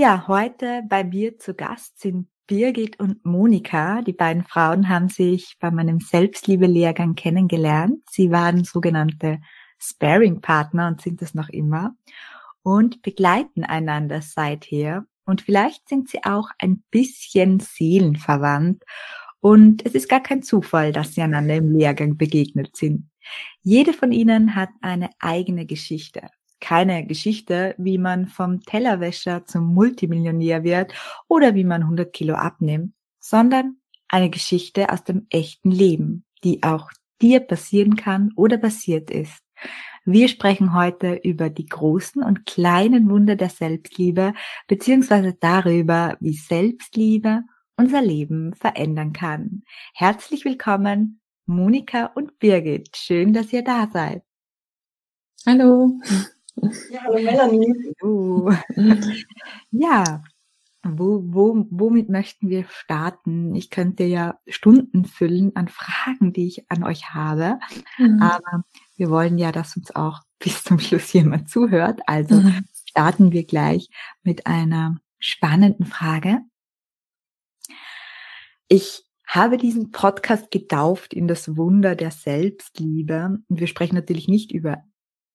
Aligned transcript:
Ja, 0.00 0.28
heute 0.28 0.84
bei 0.88 1.02
mir 1.02 1.38
zu 1.38 1.54
Gast 1.54 1.98
sind 1.98 2.28
Birgit 2.46 3.00
und 3.00 3.24
Monika. 3.24 4.00
Die 4.02 4.12
beiden 4.12 4.44
Frauen 4.44 4.88
haben 4.88 5.08
sich 5.08 5.56
bei 5.58 5.72
meinem 5.72 5.98
Selbstliebe-Lehrgang 5.98 7.16
kennengelernt. 7.16 8.04
Sie 8.08 8.30
waren 8.30 8.62
sogenannte 8.62 9.40
Sparing-Partner 9.80 10.86
und 10.86 11.00
sind 11.00 11.20
es 11.20 11.34
noch 11.34 11.48
immer 11.48 11.96
und 12.62 13.02
begleiten 13.02 13.64
einander 13.64 14.22
seither. 14.22 15.04
Und 15.24 15.42
vielleicht 15.42 15.88
sind 15.88 16.08
sie 16.08 16.22
auch 16.22 16.50
ein 16.60 16.84
bisschen 16.92 17.58
seelenverwandt. 17.58 18.84
Und 19.40 19.84
es 19.84 19.96
ist 19.96 20.08
gar 20.08 20.22
kein 20.22 20.44
Zufall, 20.44 20.92
dass 20.92 21.14
sie 21.14 21.22
einander 21.22 21.56
im 21.56 21.76
Lehrgang 21.76 22.16
begegnet 22.16 22.76
sind. 22.76 23.10
Jede 23.62 23.92
von 23.92 24.12
ihnen 24.12 24.54
hat 24.54 24.70
eine 24.80 25.10
eigene 25.18 25.66
Geschichte 25.66 26.28
keine 26.60 27.06
Geschichte, 27.06 27.74
wie 27.78 27.98
man 27.98 28.26
vom 28.26 28.60
Tellerwäscher 28.60 29.44
zum 29.46 29.72
Multimillionär 29.74 30.64
wird 30.64 30.92
oder 31.28 31.54
wie 31.54 31.64
man 31.64 31.82
100 31.82 32.12
Kilo 32.12 32.34
abnimmt, 32.34 32.94
sondern 33.20 33.76
eine 34.08 34.30
Geschichte 34.30 34.90
aus 34.90 35.04
dem 35.04 35.26
echten 35.30 35.70
Leben, 35.70 36.24
die 36.44 36.62
auch 36.62 36.90
dir 37.20 37.40
passieren 37.40 37.96
kann 37.96 38.32
oder 38.36 38.58
passiert 38.58 39.10
ist. 39.10 39.42
Wir 40.04 40.28
sprechen 40.28 40.72
heute 40.72 41.20
über 41.22 41.50
die 41.50 41.66
großen 41.66 42.22
und 42.22 42.46
kleinen 42.46 43.10
Wunder 43.10 43.36
der 43.36 43.50
Selbstliebe 43.50 44.32
beziehungsweise 44.66 45.34
darüber, 45.38 46.16
wie 46.20 46.32
Selbstliebe 46.32 47.42
unser 47.76 48.00
Leben 48.00 48.54
verändern 48.54 49.12
kann. 49.12 49.62
Herzlich 49.94 50.44
willkommen, 50.44 51.20
Monika 51.46 52.06
und 52.14 52.38
Birgit. 52.38 52.96
Schön, 52.96 53.32
dass 53.32 53.52
ihr 53.52 53.62
da 53.62 53.88
seid. 53.92 54.22
Hallo. 55.46 56.00
Ja, 56.90 57.02
hallo 57.04 57.22
Melanie. 57.22 57.94
Uh. 58.02 58.52
Ja, 59.70 60.22
wo, 60.82 61.22
wo, 61.26 61.66
womit 61.70 62.08
möchten 62.08 62.48
wir 62.48 62.64
starten? 62.70 63.54
Ich 63.54 63.70
könnte 63.70 64.04
ja 64.04 64.38
Stunden 64.46 65.04
füllen 65.04 65.54
an 65.56 65.68
Fragen, 65.68 66.32
die 66.32 66.46
ich 66.46 66.70
an 66.70 66.84
euch 66.84 67.10
habe, 67.10 67.58
mhm. 67.98 68.22
aber 68.22 68.64
wir 68.96 69.10
wollen 69.10 69.38
ja, 69.38 69.52
dass 69.52 69.76
uns 69.76 69.94
auch 69.94 70.20
bis 70.38 70.64
zum 70.64 70.78
Schluss 70.78 71.12
jemand 71.12 71.50
zuhört. 71.50 72.00
Also 72.06 72.36
mhm. 72.36 72.64
starten 72.88 73.32
wir 73.32 73.44
gleich 73.44 73.88
mit 74.22 74.46
einer 74.46 74.96
spannenden 75.18 75.86
Frage. 75.86 76.40
Ich 78.68 79.04
habe 79.26 79.58
diesen 79.58 79.90
Podcast 79.90 80.50
getauft 80.50 81.12
in 81.12 81.28
das 81.28 81.56
Wunder 81.56 81.94
der 81.94 82.10
Selbstliebe. 82.10 83.38
Und 83.48 83.60
wir 83.60 83.66
sprechen 83.66 83.94
natürlich 83.94 84.26
nicht 84.26 84.52
über 84.52 84.82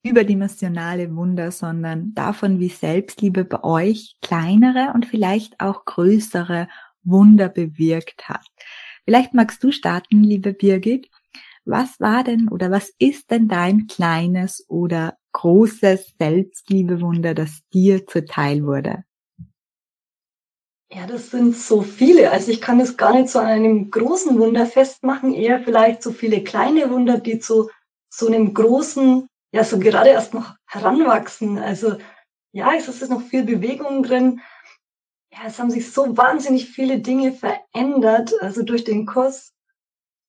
überdimensionale 0.03 1.15
Wunder, 1.15 1.51
sondern 1.51 2.13
davon, 2.13 2.59
wie 2.59 2.69
Selbstliebe 2.69 3.45
bei 3.45 3.63
euch 3.63 4.17
kleinere 4.21 4.91
und 4.93 5.05
vielleicht 5.05 5.59
auch 5.59 5.85
größere 5.85 6.67
Wunder 7.03 7.49
bewirkt 7.49 8.27
hat. 8.27 8.45
Vielleicht 9.05 9.33
magst 9.33 9.63
du 9.63 9.71
starten, 9.71 10.23
liebe 10.23 10.53
Birgit. 10.53 11.09
Was 11.65 11.99
war 12.01 12.25
denn 12.25 12.49
oder 12.49 12.71
was 12.71 12.91
ist 12.99 13.31
denn 13.31 13.47
dein 13.47 13.87
kleines 13.87 14.65
oder 14.67 15.17
großes 15.31 16.15
Selbstliebewunder, 16.19 17.33
das 17.33 17.61
dir 17.73 18.05
zuteil 18.05 18.65
wurde? 18.65 19.05
Ja, 20.91 21.07
das 21.07 21.31
sind 21.31 21.55
so 21.55 21.81
viele. 21.81 22.31
Also 22.31 22.51
ich 22.51 22.61
kann 22.61 22.79
es 22.79 22.97
gar 22.97 23.13
nicht 23.13 23.29
zu 23.29 23.39
einem 23.39 23.89
großen 23.89 24.37
Wunder 24.37 24.65
festmachen, 24.65 25.33
eher 25.33 25.61
vielleicht 25.61 26.03
so 26.03 26.11
viele 26.11 26.43
kleine 26.43 26.91
Wunder, 26.91 27.19
die 27.19 27.39
zu 27.39 27.69
so 28.09 28.27
einem 28.27 28.53
großen 28.53 29.27
ja 29.53 29.63
so 29.63 29.79
gerade 29.79 30.09
erst 30.09 30.33
noch 30.33 30.55
heranwachsen. 30.65 31.57
Also 31.59 31.97
ja, 32.51 32.73
es 32.75 32.87
ist 32.87 33.09
noch 33.09 33.21
viel 33.21 33.43
Bewegung 33.43 34.03
drin. 34.03 34.41
Ja, 35.31 35.39
es 35.47 35.59
haben 35.59 35.71
sich 35.71 35.91
so 35.91 36.17
wahnsinnig 36.17 36.69
viele 36.69 36.99
Dinge 36.99 37.31
verändert, 37.31 38.33
also 38.41 38.63
durch 38.63 38.83
den 38.83 39.05
Kurs. 39.05 39.53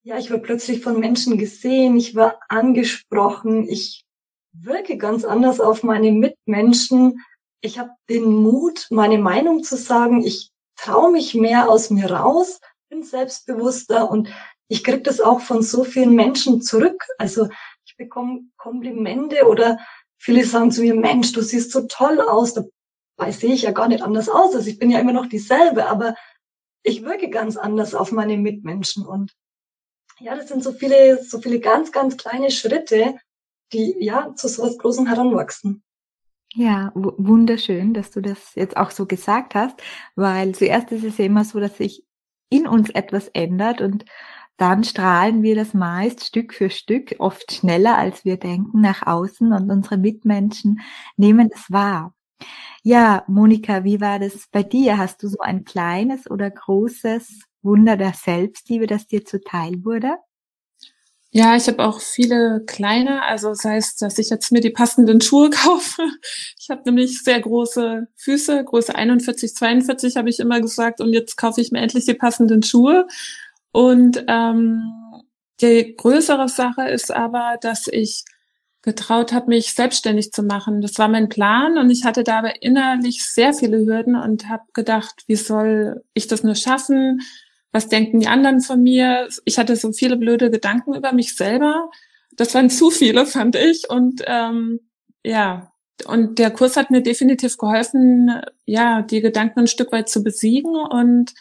Ja, 0.03 0.19
ich 0.19 0.31
war 0.31 0.39
plötzlich 0.39 0.83
von 0.83 1.01
Menschen 1.01 1.39
gesehen, 1.39 1.97
ich 1.97 2.15
war 2.15 2.39
angesprochen, 2.49 3.69
ich 3.69 4.05
wirke 4.53 4.97
ganz 4.99 5.25
anders 5.25 5.61
auf 5.61 5.83
meine 5.83 6.13
Mitmenschen. 6.13 7.21
Ich 7.61 7.79
habe 7.79 7.91
den 8.11 8.25
Mut, 8.25 8.87
meine 8.91 9.19
Meinung 9.19 9.63
zu 9.63 9.77
sagen. 9.77 10.23
Ich 10.23 10.51
traue 10.77 11.11
mich 11.11 11.35
mehr 11.35 11.71
aus 11.71 11.91
mir 11.91 12.11
raus, 12.11 12.61
bin 12.91 13.03
selbstbewusster 13.03 14.11
und 14.11 14.29
ich 14.69 14.85
kriege 14.85 15.03
das 15.03 15.21
auch 15.21 15.41
von 15.41 15.63
so 15.63 15.85
vielen 15.85 16.15
Menschen 16.15 16.61
zurück. 16.61 17.03
Also 17.19 17.49
ich 17.95 18.05
bekomme 18.05 18.43
Komplimente 18.57 19.47
oder 19.47 19.79
viele 20.19 20.45
sagen 20.45 20.71
zu 20.71 20.83
mir, 20.83 20.95
Mensch, 20.95 21.33
du 21.33 21.43
siehst 21.43 21.71
so 21.71 21.87
toll 21.87 22.21
aus. 22.21 22.55
Dabei 22.55 23.31
sehe 23.31 23.55
ich 23.55 23.63
ja 23.63 23.71
gar 23.71 23.89
nicht 23.89 24.03
anders 24.03 24.29
aus. 24.29 24.55
Also 24.55 24.69
ich 24.69 24.79
bin 24.79 24.91
ja 24.91 24.99
immer 24.99 25.13
noch 25.13 25.27
dieselbe, 25.27 25.87
aber 25.87 26.15
ich 26.83 27.05
wirke 27.05 27.31
ganz 27.31 27.57
anders 27.57 27.95
auf 27.95 28.13
meine 28.13 28.37
Mitmenschen. 28.37 29.07
Und 29.07 29.33
ja, 30.19 30.35
das 30.35 30.49
sind 30.49 30.63
so 30.63 30.73
viele, 30.73 31.23
so 31.23 31.41
viele 31.41 31.61
ganz, 31.61 31.93
ganz 31.93 32.17
kleine 32.17 32.51
Schritte, 32.51 33.17
die 33.73 33.97
ja 34.01 34.35
zu 34.35 34.49
so 34.49 34.63
was 34.63 34.79
Großem 34.79 35.07
heranwachsen. 35.07 35.83
Ja, 36.57 36.93
wunderschön, 36.95 37.95
dass 37.95 38.13
du 38.13 38.21
das 38.21 38.55
jetzt 38.55 38.77
auch 38.77 38.93
so 38.93 39.07
gesagt 39.07 39.57
hast, 39.57 39.83
weil 40.15 40.55
zuerst 40.55 40.93
ist 40.93 41.03
es 41.03 41.19
ja 41.19 41.25
immer 41.25 41.45
so, 41.45 41.59
dass 41.59 41.79
sich 41.79 42.05
in 42.49 42.69
uns 42.69 42.91
etwas 42.91 43.29
ändert 43.29 43.81
und 43.81 44.05
dann 44.57 44.85
strahlen 44.85 45.43
wir 45.43 45.55
das 45.55 45.75
meist 45.75 46.25
Stück 46.25 46.55
für 46.55 46.71
Stück, 46.71 47.17
oft 47.19 47.53
schneller 47.53 47.99
als 47.99 48.25
wir 48.25 48.37
denken, 48.37 48.81
nach 48.81 49.07
außen 49.07 49.53
und 49.53 49.71
unsere 49.71 49.99
Mitmenschen 49.99 50.81
nehmen 51.17 51.51
es 51.53 51.71
wahr. 51.71 52.15
Ja, 52.83 53.25
Monika, 53.29 53.85
wie 53.85 54.01
war 54.01 54.19
das 54.19 54.47
bei 54.53 54.63
dir? 54.63 54.99
Hast 54.99 55.23
du 55.23 55.29
so 55.29 55.39
ein 55.39 55.65
kleines 55.65 56.31
oder 56.31 56.51
großes 56.51 57.43
Wunder 57.63 57.97
der 57.97 58.13
Selbstliebe, 58.13 58.87
das 58.87 59.07
dir 59.07 59.25
zuteil 59.25 59.85
wurde? 59.85 60.19
Ja, 61.37 61.57
ich 61.57 61.67
habe 61.67 61.85
auch 61.85 62.01
viele 62.01 62.63
kleine, 62.65 63.23
also 63.23 63.49
das 63.49 63.65
heißt, 63.65 64.03
dass 64.03 64.19
ich 64.19 64.31
jetzt 64.31 64.53
mir 64.53 64.61
die 64.61 64.71
passenden 64.71 65.21
Schuhe 65.21 65.51
kaufe. 65.65 66.03
Ich 66.61 66.71
habe 66.71 66.83
nämlich 66.85 67.25
sehr 67.25 67.41
große 67.41 68.07
Füße, 68.15 68.63
Größe 68.63 68.95
41, 68.95 69.53
42 69.53 70.17
habe 70.17 70.31
ich 70.31 70.39
immer 70.39 70.61
gesagt 70.61 71.01
und 71.01 71.13
jetzt 71.13 71.37
kaufe 71.37 71.61
ich 71.61 71.73
mir 71.73 71.81
endlich 71.81 72.05
die 72.05 72.15
passenden 72.15 72.63
Schuhe. 72.63 73.09
Und 73.75 74.25
ähm, 74.29 74.85
die 75.61 75.97
größere 75.97 76.49
Sache 76.49 76.89
ist 76.89 77.13
aber, 77.13 77.59
dass 77.61 77.89
ich 77.89 78.23
getraut 78.83 79.33
habe, 79.33 79.49
mich 79.49 79.75
selbstständig 79.75 80.31
zu 80.31 80.45
machen. 80.45 80.81
Das 80.81 80.97
war 80.99 81.09
mein 81.09 81.29
Plan 81.29 81.77
und 81.77 81.91
ich 81.91 82.05
hatte 82.05 82.23
dabei 82.23 82.55
innerlich 82.61 83.25
sehr 83.25 83.53
viele 83.53 83.79
Hürden 83.79 84.15
und 84.15 84.49
habe 84.49 84.63
gedacht, 84.75 85.25
wie 85.27 85.35
soll 85.35 86.05
ich 86.15 86.29
das 86.29 86.45
nur 86.45 86.55
schaffen? 86.55 87.21
Was 87.73 87.89
denken 87.89 88.21
die 88.21 88.29
anderen 88.29 88.61
von 88.61 88.81
mir? 88.81 89.29
Ich 89.45 89.59
hatte 89.59 89.75
so 89.75 89.91
viele 89.91 90.17
blöde 90.17 90.53
Gedanken 90.53 90.95
über 90.95 91.13
mich 91.13 91.35
selber. 91.35 91.91
Das 92.37 92.55
waren 92.55 92.71
zu 92.71 92.93
viele, 92.93 93.27
fand 93.27 93.57
ich. 93.57 93.91
Und 93.91 94.23
ähm, 94.27 94.89
ja, 95.25 95.73
und 96.07 96.39
der 96.39 96.53
Kurs 96.53 96.77
hat 96.77 96.93
mir 96.93 97.03
definitiv 97.03 97.57
geholfen, 97.59 98.41
ja, 98.67 99.03
die 99.03 99.21
Gedanken 99.21 99.61
ein 99.61 99.67
Stück 99.67 99.91
weit 99.91 100.09
zu 100.09 100.23
besiegen 100.23 100.77
und 100.77 101.35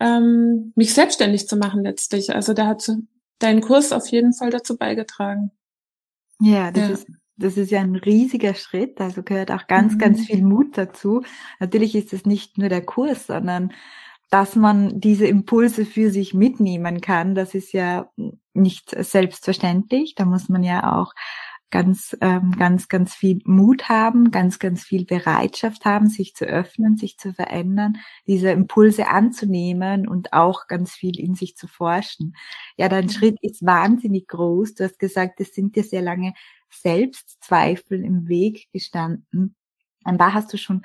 ähm, 0.00 0.72
mich 0.74 0.94
selbstständig 0.94 1.48
zu 1.48 1.56
machen 1.56 1.82
letztlich. 1.82 2.34
Also 2.34 2.54
da 2.54 2.66
hat 2.66 2.90
dein 3.38 3.60
Kurs 3.60 3.92
auf 3.92 4.08
jeden 4.08 4.32
Fall 4.32 4.50
dazu 4.50 4.76
beigetragen. 4.76 5.50
Ja, 6.40 6.70
das 6.70 6.88
ja. 6.88 6.94
ist 6.94 7.06
das 7.40 7.56
ist 7.56 7.70
ja 7.70 7.80
ein 7.80 7.96
riesiger 7.96 8.54
Schritt, 8.54 9.00
also 9.00 9.22
gehört 9.22 9.50
auch 9.50 9.66
ganz, 9.66 9.94
mhm. 9.94 9.98
ganz 9.98 10.26
viel 10.26 10.42
Mut 10.42 10.76
dazu. 10.76 11.22
Natürlich 11.58 11.94
ist 11.94 12.12
es 12.12 12.26
nicht 12.26 12.58
nur 12.58 12.68
der 12.68 12.84
Kurs, 12.84 13.26
sondern 13.26 13.72
dass 14.30 14.54
man 14.54 15.00
diese 15.00 15.26
Impulse 15.26 15.84
für 15.84 16.10
sich 16.10 16.34
mitnehmen 16.34 17.00
kann, 17.00 17.34
das 17.34 17.54
ist 17.54 17.72
ja 17.72 18.10
nicht 18.52 18.94
selbstverständlich. 18.96 20.14
Da 20.14 20.24
muss 20.24 20.48
man 20.48 20.62
ja 20.62 20.96
auch 20.96 21.14
ganz, 21.70 22.16
ähm, 22.20 22.52
ganz, 22.58 22.88
ganz 22.88 23.14
viel 23.14 23.40
Mut 23.44 23.88
haben, 23.88 24.30
ganz, 24.30 24.58
ganz 24.58 24.84
viel 24.84 25.04
Bereitschaft 25.04 25.84
haben, 25.84 26.08
sich 26.08 26.34
zu 26.34 26.44
öffnen, 26.44 26.96
sich 26.96 27.18
zu 27.18 27.32
verändern, 27.32 27.98
diese 28.26 28.50
Impulse 28.50 29.08
anzunehmen 29.08 30.08
und 30.08 30.32
auch 30.32 30.66
ganz 30.66 30.92
viel 30.92 31.18
in 31.18 31.34
sich 31.34 31.56
zu 31.56 31.68
forschen. 31.68 32.34
Ja, 32.76 32.88
dein 32.88 33.06
mhm. 33.06 33.10
Schritt 33.10 33.38
ist 33.42 33.64
wahnsinnig 33.64 34.28
groß. 34.28 34.74
Du 34.74 34.84
hast 34.84 34.98
gesagt, 34.98 35.40
es 35.40 35.54
sind 35.54 35.76
dir 35.76 35.84
sehr 35.84 36.02
lange 36.02 36.34
Selbstzweifel 36.70 38.04
im 38.04 38.28
Weg 38.28 38.68
gestanden. 38.72 39.54
Und 40.04 40.18
da 40.18 40.32
hast 40.32 40.52
du 40.52 40.56
schon 40.56 40.84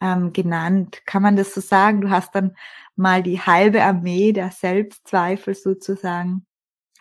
ähm, 0.00 0.32
genannt. 0.32 1.02
Kann 1.06 1.22
man 1.22 1.36
das 1.36 1.54
so 1.54 1.60
sagen? 1.60 2.00
Du 2.00 2.10
hast 2.10 2.34
dann 2.34 2.56
mal 2.94 3.22
die 3.22 3.40
halbe 3.40 3.82
Armee 3.82 4.32
der 4.32 4.50
Selbstzweifel 4.50 5.54
sozusagen 5.54 6.46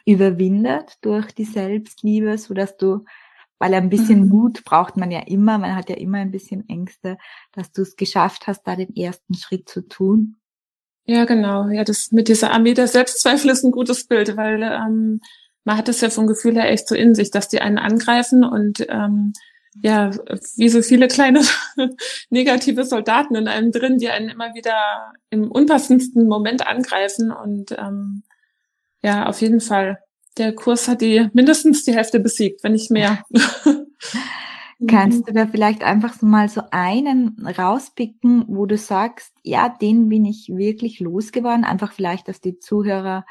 überwindet 0.06 0.98
durch 1.02 1.34
die 1.34 1.46
Selbstliebe, 1.46 2.38
so 2.38 2.54
dass 2.54 2.78
du, 2.78 3.06
weil 3.60 3.74
ein 3.74 3.90
bisschen 3.90 4.24
mhm. 4.24 4.30
Mut 4.30 4.63
braucht 4.66 4.98
man 4.98 5.12
ja 5.12 5.22
immer, 5.22 5.57
man 5.57 5.75
hat 5.75 5.90
ja 5.90 5.96
immer 5.96 6.19
ein 6.19 6.31
bisschen 6.31 6.68
Ängste, 6.68 7.18
dass 7.54 7.72
du 7.72 7.81
es 7.81 7.96
geschafft 7.96 8.48
hast, 8.48 8.63
da 8.63 8.75
den 8.75 8.96
ersten 8.96 9.34
Schritt 9.36 9.69
zu 9.69 9.88
tun. 9.88 10.38
Ja, 11.06 11.25
genau. 11.25 11.69
Ja, 11.69 11.84
das 11.84 12.12
mit 12.12 12.28
dieser 12.28 12.52
Armee 12.52 12.74
der 12.74 12.88
Selbstzweifel 12.88 13.52
ist 13.52 13.63
ein 13.63 13.72
gutes 13.72 14.07
Bild, 14.07 14.38
weil 14.38 14.63
ähm, 14.63 15.22
man 15.63 15.78
hat 15.78 15.88
es 15.88 16.02
ja 16.02 16.10
vom 16.10 16.28
Gefühl 16.28 16.56
her 16.56 16.72
echt 16.72 16.88
so 16.88 16.96
in 16.96 17.13
sich, 17.13 17.31
dass 17.31 17.48
die 17.48 17.62
einen 17.62 17.78
angreifen 17.78 18.44
und 18.44 18.86
ähm, 18.90 19.34
ja, 19.81 20.12
wie 20.56 20.69
so 20.69 20.81
viele 20.81 21.08
kleine 21.08 21.42
negative 22.30 22.86
Soldaten 22.86 23.36
in 23.36 23.48
einem 23.48 23.72
drin, 23.72 23.98
die 23.98 24.10
einen 24.10 24.30
immer 24.30 24.54
wieder 24.54 25.13
im 25.30 25.51
unpassendsten 25.51 26.28
Moment 26.28 26.66
angreifen. 26.66 27.31
Und 27.31 27.72
ähm, 27.72 28.24
ja, 29.01 29.25
auf 29.25 29.42
jeden 29.42 29.60
Fall. 29.60 30.00
Der 30.38 30.54
Kurs 30.54 30.88
hat 30.88 31.02
die 31.02 31.30
mindestens 31.34 31.84
die 31.84 31.94
Hälfte 31.94 32.20
besiegt, 32.20 32.64
wenn 32.64 32.74
nicht 32.74 32.92
mehr. 32.92 33.24
Kannst 34.88 35.28
du 35.28 35.34
da 35.34 35.48
vielleicht 35.48 35.84
einfach 35.84 36.14
so 36.14 36.26
mal 36.26 36.50
so 36.50 36.62
einen 36.72 37.38
rauspicken, 37.46 38.44
wo 38.48 38.66
du 38.66 38.78
sagst, 38.78 39.34
ja, 39.42 39.70
den 39.70 40.10
bin 40.10 40.26
ich 40.26 40.50
wirklich 40.50 41.00
losgeworden, 41.00 41.64
einfach 41.64 41.94
vielleicht, 41.94 42.28
dass 42.28 42.42
die 42.42 42.60
Zuhörer 42.60 43.26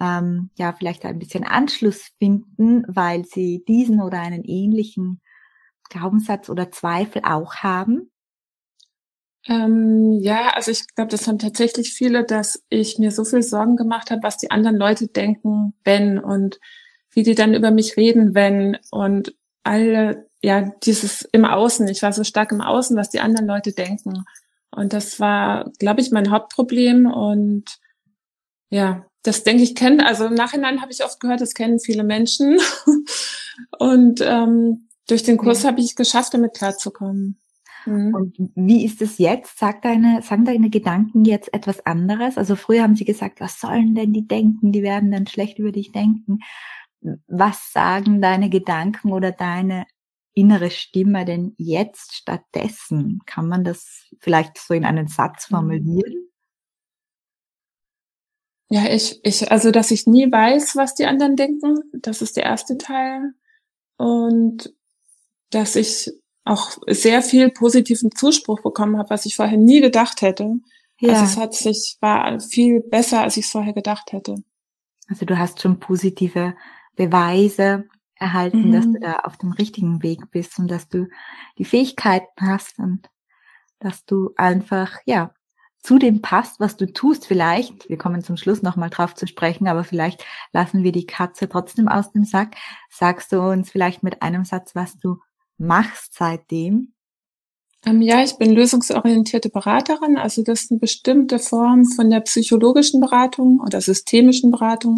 ähm, 0.00 0.50
ja 0.56 0.72
vielleicht 0.72 1.04
ein 1.04 1.18
bisschen 1.18 1.44
Anschluss 1.44 2.12
finden, 2.18 2.84
weil 2.88 3.26
sie 3.26 3.64
diesen 3.68 4.00
oder 4.00 4.20
einen 4.20 4.44
ähnlichen 4.44 5.20
Glaubenssatz 5.90 6.48
oder 6.48 6.70
Zweifel 6.70 7.22
auch 7.24 7.56
haben? 7.56 8.10
Ähm, 9.48 10.18
ja, 10.20 10.50
also 10.50 10.70
ich 10.70 10.86
glaube, 10.94 11.10
das 11.10 11.26
haben 11.26 11.38
tatsächlich 11.38 11.94
viele, 11.94 12.24
dass 12.24 12.62
ich 12.68 12.98
mir 12.98 13.10
so 13.10 13.24
viel 13.24 13.42
Sorgen 13.42 13.76
gemacht 13.76 14.10
habe, 14.10 14.22
was 14.22 14.36
die 14.36 14.50
anderen 14.50 14.76
Leute 14.76 15.08
denken, 15.08 15.74
wenn 15.84 16.18
und 16.18 16.60
wie 17.12 17.22
die 17.22 17.34
dann 17.34 17.54
über 17.54 17.70
mich 17.70 17.96
reden, 17.96 18.34
wenn 18.34 18.76
und 18.90 19.34
alle, 19.64 20.28
ja, 20.42 20.70
dieses 20.84 21.22
im 21.32 21.44
Außen. 21.44 21.88
Ich 21.88 22.02
war 22.02 22.12
so 22.12 22.24
stark 22.24 22.52
im 22.52 22.60
Außen, 22.60 22.96
was 22.96 23.10
die 23.10 23.20
anderen 23.20 23.46
Leute 23.46 23.72
denken. 23.72 24.24
Und 24.70 24.92
das 24.92 25.18
war, 25.18 25.70
glaube 25.78 26.02
ich, 26.02 26.10
mein 26.10 26.30
Hauptproblem. 26.30 27.06
Und 27.06 27.64
ja, 28.70 29.06
das 29.22 29.44
denke 29.44 29.62
ich 29.62 29.74
kennen. 29.74 30.00
Also 30.00 30.26
im 30.26 30.34
Nachhinein 30.34 30.82
habe 30.82 30.92
ich 30.92 31.04
oft 31.04 31.20
gehört, 31.20 31.40
das 31.40 31.54
kennen 31.54 31.80
viele 31.80 32.04
Menschen. 32.04 32.58
und 33.78 34.20
ähm, 34.20 34.88
durch 35.08 35.22
den 35.22 35.38
Kurs 35.38 35.62
ja. 35.62 35.70
habe 35.70 35.80
ich 35.80 35.96
geschafft, 35.96 36.34
damit 36.34 36.54
klarzukommen. 36.54 37.38
Mhm. 37.86 38.14
Und 38.14 38.36
wie 38.54 38.84
ist 38.84 39.02
es 39.02 39.18
jetzt? 39.18 39.58
Sagt 39.58 39.84
deine, 39.84 40.22
sagen 40.22 40.44
deine 40.44 40.70
Gedanken 40.70 41.24
jetzt 41.24 41.52
etwas 41.52 41.84
anderes? 41.86 42.38
Also 42.38 42.56
früher 42.56 42.82
haben 42.82 42.96
sie 42.96 43.04
gesagt, 43.04 43.40
was 43.40 43.60
sollen 43.60 43.94
denn 43.94 44.12
die 44.12 44.26
denken? 44.26 44.72
Die 44.72 44.82
werden 44.82 45.10
dann 45.10 45.26
schlecht 45.26 45.58
über 45.58 45.72
dich 45.72 45.92
denken. 45.92 46.40
Was 47.26 47.72
sagen 47.72 48.20
deine 48.20 48.50
Gedanken 48.50 49.12
oder 49.12 49.32
deine 49.32 49.86
innere 50.34 50.70
Stimme 50.70 51.24
denn 51.24 51.54
jetzt 51.56 52.14
stattdessen? 52.14 53.20
Kann 53.26 53.48
man 53.48 53.64
das 53.64 54.06
vielleicht 54.20 54.58
so 54.58 54.74
in 54.74 54.84
einen 54.84 55.08
Satz 55.08 55.50
mhm. 55.50 55.54
formulieren? 55.54 56.28
Ja, 58.70 58.84
ich, 58.86 59.20
ich, 59.22 59.50
also, 59.50 59.70
dass 59.70 59.90
ich 59.90 60.06
nie 60.06 60.30
weiß, 60.30 60.76
was 60.76 60.94
die 60.94 61.06
anderen 61.06 61.36
denken, 61.36 61.80
das 61.94 62.20
ist 62.20 62.36
der 62.36 62.44
erste 62.44 62.76
Teil. 62.76 63.32
Und 63.96 64.74
dass 65.50 65.74
ich 65.74 66.10
auch 66.44 66.78
sehr 66.86 67.22
viel 67.22 67.50
positiven 67.50 68.10
Zuspruch 68.12 68.62
bekommen 68.62 68.98
habe, 68.98 69.10
was 69.10 69.26
ich 69.26 69.36
vorher 69.36 69.58
nie 69.58 69.80
gedacht 69.80 70.22
hätte. 70.22 70.56
Ja. 71.00 71.12
Also 71.12 71.24
es 71.24 71.36
hat 71.36 71.54
sich, 71.54 71.96
war 72.00 72.40
viel 72.40 72.80
besser, 72.80 73.22
als 73.22 73.36
ich 73.36 73.44
es 73.44 73.50
vorher 73.50 73.72
gedacht 73.72 74.12
hätte. 74.12 74.36
Also 75.08 75.24
du 75.24 75.38
hast 75.38 75.60
schon 75.60 75.78
positive 75.80 76.54
Beweise 76.96 77.84
erhalten, 78.14 78.68
mhm. 78.68 78.72
dass 78.72 78.84
du 78.86 78.98
da 79.00 79.12
auf 79.20 79.36
dem 79.36 79.52
richtigen 79.52 80.02
Weg 80.02 80.30
bist 80.30 80.58
und 80.58 80.68
dass 80.68 80.88
du 80.88 81.08
die 81.58 81.64
Fähigkeiten 81.64 82.28
hast 82.40 82.78
und 82.78 83.08
dass 83.78 84.04
du 84.04 84.32
einfach, 84.36 84.98
ja, 85.06 85.32
zu 85.80 85.98
dem 85.98 86.20
passt, 86.20 86.58
was 86.58 86.76
du 86.76 86.92
tust. 86.92 87.26
Vielleicht, 87.26 87.88
wir 87.88 87.96
kommen 87.96 88.24
zum 88.24 88.36
Schluss 88.36 88.62
nochmal 88.62 88.90
drauf 88.90 89.14
zu 89.14 89.26
sprechen, 89.26 89.68
aber 89.68 89.84
vielleicht 89.84 90.24
lassen 90.52 90.82
wir 90.82 90.92
die 90.92 91.06
Katze 91.06 91.48
trotzdem 91.48 91.88
aus 91.88 92.10
dem 92.12 92.24
Sack. 92.24 92.56
Sagst 92.90 93.32
du 93.32 93.40
uns 93.40 93.70
vielleicht 93.70 94.02
mit 94.02 94.20
einem 94.20 94.44
Satz, 94.44 94.74
was 94.74 94.98
du 94.98 95.18
machst 95.58 96.14
seitdem? 96.14 96.94
Ähm, 97.84 98.02
ja, 98.02 98.22
ich 98.22 98.36
bin 98.36 98.52
lösungsorientierte 98.52 99.50
Beraterin. 99.50 100.16
Also 100.16 100.42
das 100.42 100.62
ist 100.62 100.70
eine 100.70 100.80
bestimmte 100.80 101.38
Form 101.38 101.84
von 101.84 102.10
der 102.10 102.20
psychologischen 102.20 103.00
Beratung 103.00 103.60
oder 103.60 103.80
systemischen 103.80 104.50
Beratung, 104.50 104.96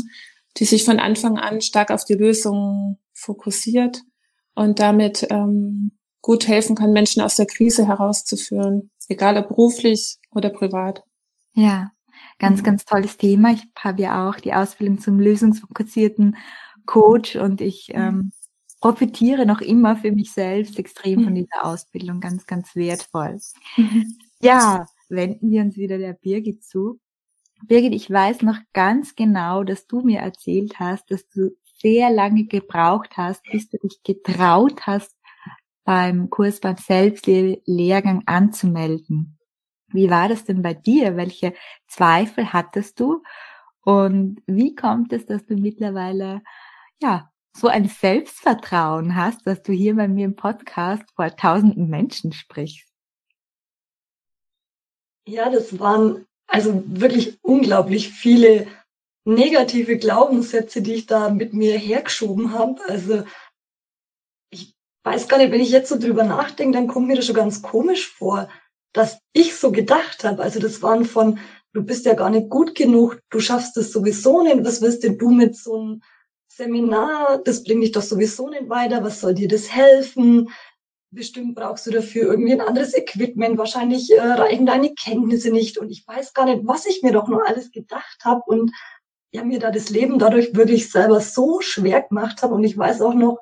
die 0.57 0.65
sich 0.65 0.85
von 0.85 0.99
Anfang 0.99 1.39
an 1.39 1.61
stark 1.61 1.91
auf 1.91 2.05
die 2.05 2.15
Lösung 2.15 2.99
fokussiert 3.13 4.03
und 4.55 4.79
damit 4.79 5.27
ähm, 5.31 5.93
gut 6.23 6.49
helfen 6.49 6.77
kann, 6.77 6.93
Menschen 6.93 7.23
aus 7.23 7.37
der 7.37 7.47
Krise 7.47 7.87
herauszuführen, 7.87 8.91
egal 9.09 9.37
ob 9.37 9.49
beruflich 9.49 10.19
oder 10.31 10.51
privat. 10.51 11.03
Ja, 11.55 11.93
ganz, 12.39 12.61
mhm. 12.61 12.65
ganz 12.65 12.85
tolles 12.85 13.17
Thema. 13.17 13.53
Ich 13.53 13.63
habe 13.79 14.03
ja 14.03 14.29
auch 14.29 14.37
die 14.37 14.53
Ausbildung 14.53 15.01
zum 15.01 15.19
lösungsfokussierten 15.19 16.37
Coach 16.87 17.37
und 17.37 17.61
ich 17.61 17.91
mhm. 17.95 18.01
ähm, 18.01 18.33
profitiere 18.81 19.47
noch 19.47 19.61
immer 19.61 19.97
für 19.97 20.11
mich 20.11 20.33
selbst 20.33 20.79
extrem 20.79 21.25
von 21.25 21.33
mhm. 21.33 21.37
dieser 21.37 21.65
Ausbildung, 21.65 22.21
ganz, 22.21 22.47
ganz 22.47 22.75
wertvoll. 22.75 23.39
Mhm. 23.77 24.19
Ja, 24.41 24.87
wenden 25.09 25.51
wir 25.51 25.63
uns 25.63 25.77
wieder 25.77 25.99
der 25.99 26.15
Birgit 26.15 26.65
zu. 26.65 26.99
Birgit, 27.67 27.95
ich 27.95 28.11
weiß 28.11 28.43
noch 28.43 28.57
ganz 28.73 29.15
genau, 29.15 29.65
dass 29.65 29.87
du 29.87 30.01
mir 30.01 30.21
erzählt 30.21 30.81
hast, 30.81 31.11
dass 31.11 31.29
du 31.29 31.51
sehr 31.83 32.11
lange 32.11 32.45
gebraucht 32.45 33.17
hast, 33.17 33.43
bis 33.45 33.69
du 33.69 33.79
dich 33.79 34.03
getraut 34.03 34.87
hast, 34.87 35.15
beim 35.85 36.31
Kurs 36.31 36.61
beim 36.61 36.77
Selbstlehrgang 36.77 38.23
anzumelden. 38.27 39.39
Wie 39.89 40.09
war 40.09 40.29
das 40.29 40.45
denn 40.45 40.63
bei 40.63 40.73
dir? 40.75 41.17
Welche 41.17 41.55
Zweifel 41.87 42.53
hattest 42.53 43.01
du? 43.01 43.23
Und 43.83 44.43
wie 44.47 44.75
kommt 44.75 45.13
es, 45.13 45.27
dass 45.27 45.45
du 45.47 45.57
mittlerweile, 45.57 46.43
ja, 47.01 47.30
so 47.57 47.69
ein 47.69 47.89
Selbstvertrauen 47.89 49.17
hast, 49.17 49.47
dass 49.47 49.63
du 49.63 49.73
hier 49.73 49.97
bei 49.97 50.09
mir 50.09 50.25
im 50.25 50.37
Podcast 50.37 51.03
vor 51.15 51.35
tausenden 51.37 51.89
Menschen 51.89 52.33
sprichst. 52.33 52.89
Ja, 55.27 55.51
das 55.51 55.79
waren 55.79 56.27
also 56.47 56.83
wirklich 56.87 57.39
unglaublich 57.43 58.11
viele 58.11 58.67
negative 59.25 59.99
Glaubenssätze, 59.99 60.83
die 60.83 60.95
ich 60.95 61.07
da 61.07 61.31
mit 61.31 61.53
mir 61.53 61.77
hergeschoben 61.77 62.53
habe. 62.53 62.81
Also 62.89 63.25
ich 64.51 64.75
weiß 65.05 65.29
gar 65.29 65.39
nicht, 65.39 65.53
wenn 65.53 65.61
ich 65.61 65.71
jetzt 65.71 65.89
so 65.89 65.99
drüber 65.99 66.25
nachdenke, 66.25 66.77
dann 66.77 66.89
kommt 66.89 67.09
mir 67.09 67.17
das 67.17 67.27
schon 67.27 67.37
ganz 67.37 67.63
komisch 67.63 68.09
vor, 68.09 68.49
dass 68.93 69.21
ich 69.33 69.55
so 69.55 69.71
gedacht 69.71 70.25
habe. 70.25 70.43
Also 70.43 70.59
das 70.59 70.83
waren 70.83 71.05
von, 71.05 71.39
du 71.73 71.85
bist 71.85 72.07
ja 72.07 72.15
gar 72.15 72.31
nicht 72.31 72.49
gut 72.49 72.75
genug, 72.75 73.21
du 73.31 73.41
schaffst 73.41 73.77
es 73.77 73.93
sowieso 73.93 74.43
nicht, 74.43 74.65
was 74.65 74.83
willst 74.83 75.05
denn 75.05 75.19
du 75.19 75.31
mit 75.31 75.57
so 75.57 75.79
einem 75.79 76.03
Seminar, 76.61 77.41
das 77.43 77.65
bringt 77.65 77.83
dich 77.83 77.93
doch 77.93 78.03
sowieso 78.03 78.51
nicht 78.51 78.69
weiter, 78.69 79.03
was 79.03 79.21
soll 79.21 79.33
dir 79.33 79.49
das 79.49 79.75
helfen? 79.75 80.51
Bestimmt 81.11 81.55
brauchst 81.55 81.87
du 81.87 81.91
dafür 81.91 82.31
irgendwie 82.31 82.53
ein 82.53 82.61
anderes 82.61 82.95
Equipment, 82.95 83.57
wahrscheinlich 83.57 84.11
äh, 84.13 84.21
reichen 84.21 84.67
deine 84.67 84.93
Kenntnisse 84.93 85.51
nicht. 85.51 85.79
Und 85.79 85.89
ich 85.91 86.07
weiß 86.07 86.35
gar 86.35 86.45
nicht, 86.45 86.61
was 86.65 86.85
ich 86.85 87.03
mir 87.03 87.13
doch 87.13 87.29
nur 87.29 87.49
alles 87.49 87.73
gedacht 87.73 88.19
habe 88.25 88.43
und 88.47 88.73
ja, 89.33 89.43
mir 89.43 89.59
da 89.59 89.71
das 89.71 89.89
Leben 89.89 90.19
dadurch 90.19 90.55
wirklich 90.55 90.91
selber 90.91 91.21
so 91.21 91.63
schwer 91.63 92.03
gemacht 92.03 92.43
habe 92.43 92.55
und 92.55 92.65
ich 92.65 92.77
weiß 92.77 93.01
auch 93.01 93.15
noch, 93.15 93.39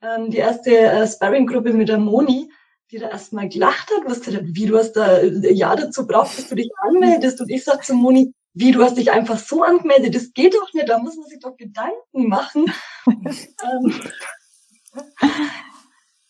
ähm, 0.00 0.30
die 0.30 0.38
erste 0.38 0.70
äh, 0.70 1.06
Sparring-Gruppe 1.06 1.74
mit 1.74 1.90
der 1.90 1.98
Moni, 1.98 2.50
die 2.90 2.98
da 2.98 3.10
erstmal 3.10 3.50
gelacht 3.50 3.90
hat, 3.94 4.06
was 4.06 4.20
gesagt 4.20 4.38
hat, 4.38 4.44
wie 4.46 4.64
du 4.64 4.78
hast 4.78 4.92
da 4.92 5.18
ein 5.18 5.44
äh, 5.44 5.52
Jahr 5.52 5.76
dazu 5.76 6.06
brauchst, 6.06 6.38
dass 6.38 6.48
du 6.48 6.54
dich 6.54 6.70
anmeldest. 6.80 7.42
Und 7.42 7.50
ich 7.50 7.62
sag 7.62 7.84
zu 7.84 7.92
Moni, 7.92 8.32
wie, 8.58 8.72
du 8.72 8.82
hast 8.82 8.96
dich 8.96 9.12
einfach 9.12 9.38
so 9.38 9.62
angemeldet, 9.62 10.14
das 10.14 10.32
geht 10.32 10.54
doch 10.54 10.72
nicht, 10.72 10.88
da 10.88 10.98
muss 10.98 11.16
man 11.16 11.26
sich 11.26 11.38
doch 11.38 11.56
Gedanken 11.56 12.28
machen. 12.28 12.72
ähm, 13.06 14.00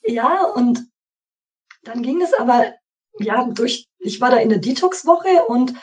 ja, 0.02 0.44
und 0.44 0.86
dann 1.82 2.02
ging 2.02 2.20
es 2.20 2.34
aber, 2.34 2.74
ja, 3.18 3.44
durch, 3.44 3.88
ich 3.98 4.20
war 4.20 4.30
da 4.30 4.36
in 4.36 4.50
der 4.50 4.58
Detox-Woche 4.58 5.46
und 5.46 5.74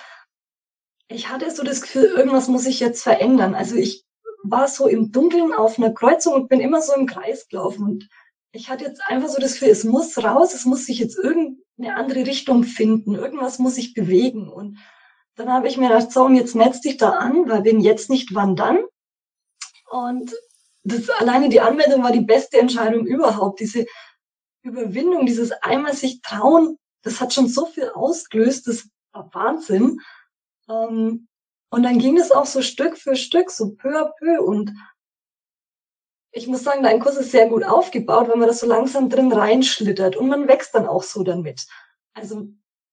ich 1.08 1.30
hatte 1.30 1.50
so 1.50 1.64
das 1.64 1.82
Gefühl, 1.82 2.06
irgendwas 2.06 2.48
muss 2.48 2.68
ich 2.68 2.80
jetzt 2.80 3.02
verändern. 3.02 3.56
Also 3.56 3.75
ich 3.75 4.06
war 4.44 4.68
so 4.68 4.88
im 4.88 5.12
Dunkeln 5.12 5.52
auf 5.52 5.80
einer 5.80 5.94
Kreuzung 5.94 6.34
und 6.34 6.48
bin 6.48 6.60
immer 6.60 6.82
so 6.82 6.94
im 6.94 7.08
Kreis 7.08 7.48
gelaufen 7.48 7.84
und 7.84 8.10
ich 8.52 8.70
hatte 8.70 8.86
jetzt 8.86 9.02
einfach 9.08 9.30
so 9.30 9.40
das 9.40 9.54
Gefühl, 9.54 9.70
es 9.70 9.84
muss 9.84 10.24
raus, 10.24 10.54
es 10.54 10.66
muss 10.66 10.86
sich 10.86 11.00
jetzt 11.00 11.18
irgendeine 11.18 11.96
andere 11.96 12.28
Richtung 12.28 12.64
finden, 12.64 13.16
irgendwas 13.16 13.58
muss 13.58 13.75
sich 13.75 13.96
bewegen 13.96 14.48
und 14.48 14.78
dann 15.36 15.51
habe 15.51 15.68
ich 15.68 15.77
mir 15.77 15.89
gedacht, 15.89 16.12
so, 16.12 16.24
und 16.24 16.36
jetzt 16.36 16.56
netz 16.56 16.82
dich 16.82 16.98
da 16.98 17.12
an, 17.12 17.50
weil 17.50 17.63
wenn 17.65 17.82
jetzt 17.82 18.10
nicht, 18.10 18.34
wann 18.34 18.56
dann? 18.56 18.80
Und 19.89 20.34
das, 20.84 21.10
alleine 21.10 21.50
die 21.50 21.62
Anmeldung 21.62 22.04
war 22.04 22.12
die 22.12 22.22
beste 22.22 22.58
Entscheidung 22.58 23.06
überhaupt. 23.06 23.60
Diese 23.60 23.86
Überwindung, 24.62 25.25
dieses 25.25 25.51
einmal 25.51 25.94
sich 25.94 26.22
trauen, 26.22 26.77
das 27.01 27.22
hat 27.22 27.34
schon 27.34 27.48
so 27.48 27.65
viel 27.65 27.89
ausgelöst, 27.89 28.68
das 28.68 28.89
war 29.12 29.30
Wahnsinn. 29.34 30.00
Ähm, 30.70 31.27
und 31.70 31.84
dann 31.84 32.00
ging 32.00 32.18
es 32.18 32.32
auch 32.32 32.46
so 32.46 32.62
Stück 32.62 32.98
für 32.98 33.15
Stück, 33.15 33.51
so 33.51 33.75
peu 33.75 34.00
à 34.00 34.12
peu. 34.18 34.42
Und 34.42 34.72
ich 36.32 36.48
muss 36.48 36.63
sagen, 36.63 36.84
dein 36.84 37.00
Kurs 37.00 37.18
ist 37.18 37.32
sehr 37.32 37.48
gut 37.48 37.63
aufgebaut, 37.63 38.30
wenn 38.30 38.39
man 38.39 38.48
das 38.48 38.60
so 38.60 38.68
langsam 38.68 39.10
drin 39.10 39.32
reinschlittert. 39.32 40.15
Und 40.15 40.27
man 40.27 40.48
wächst 40.48 40.74
dann 40.74 40.88
auch 40.88 41.04
so 41.04 41.24
damit. 41.24 41.65
Also 42.13 42.48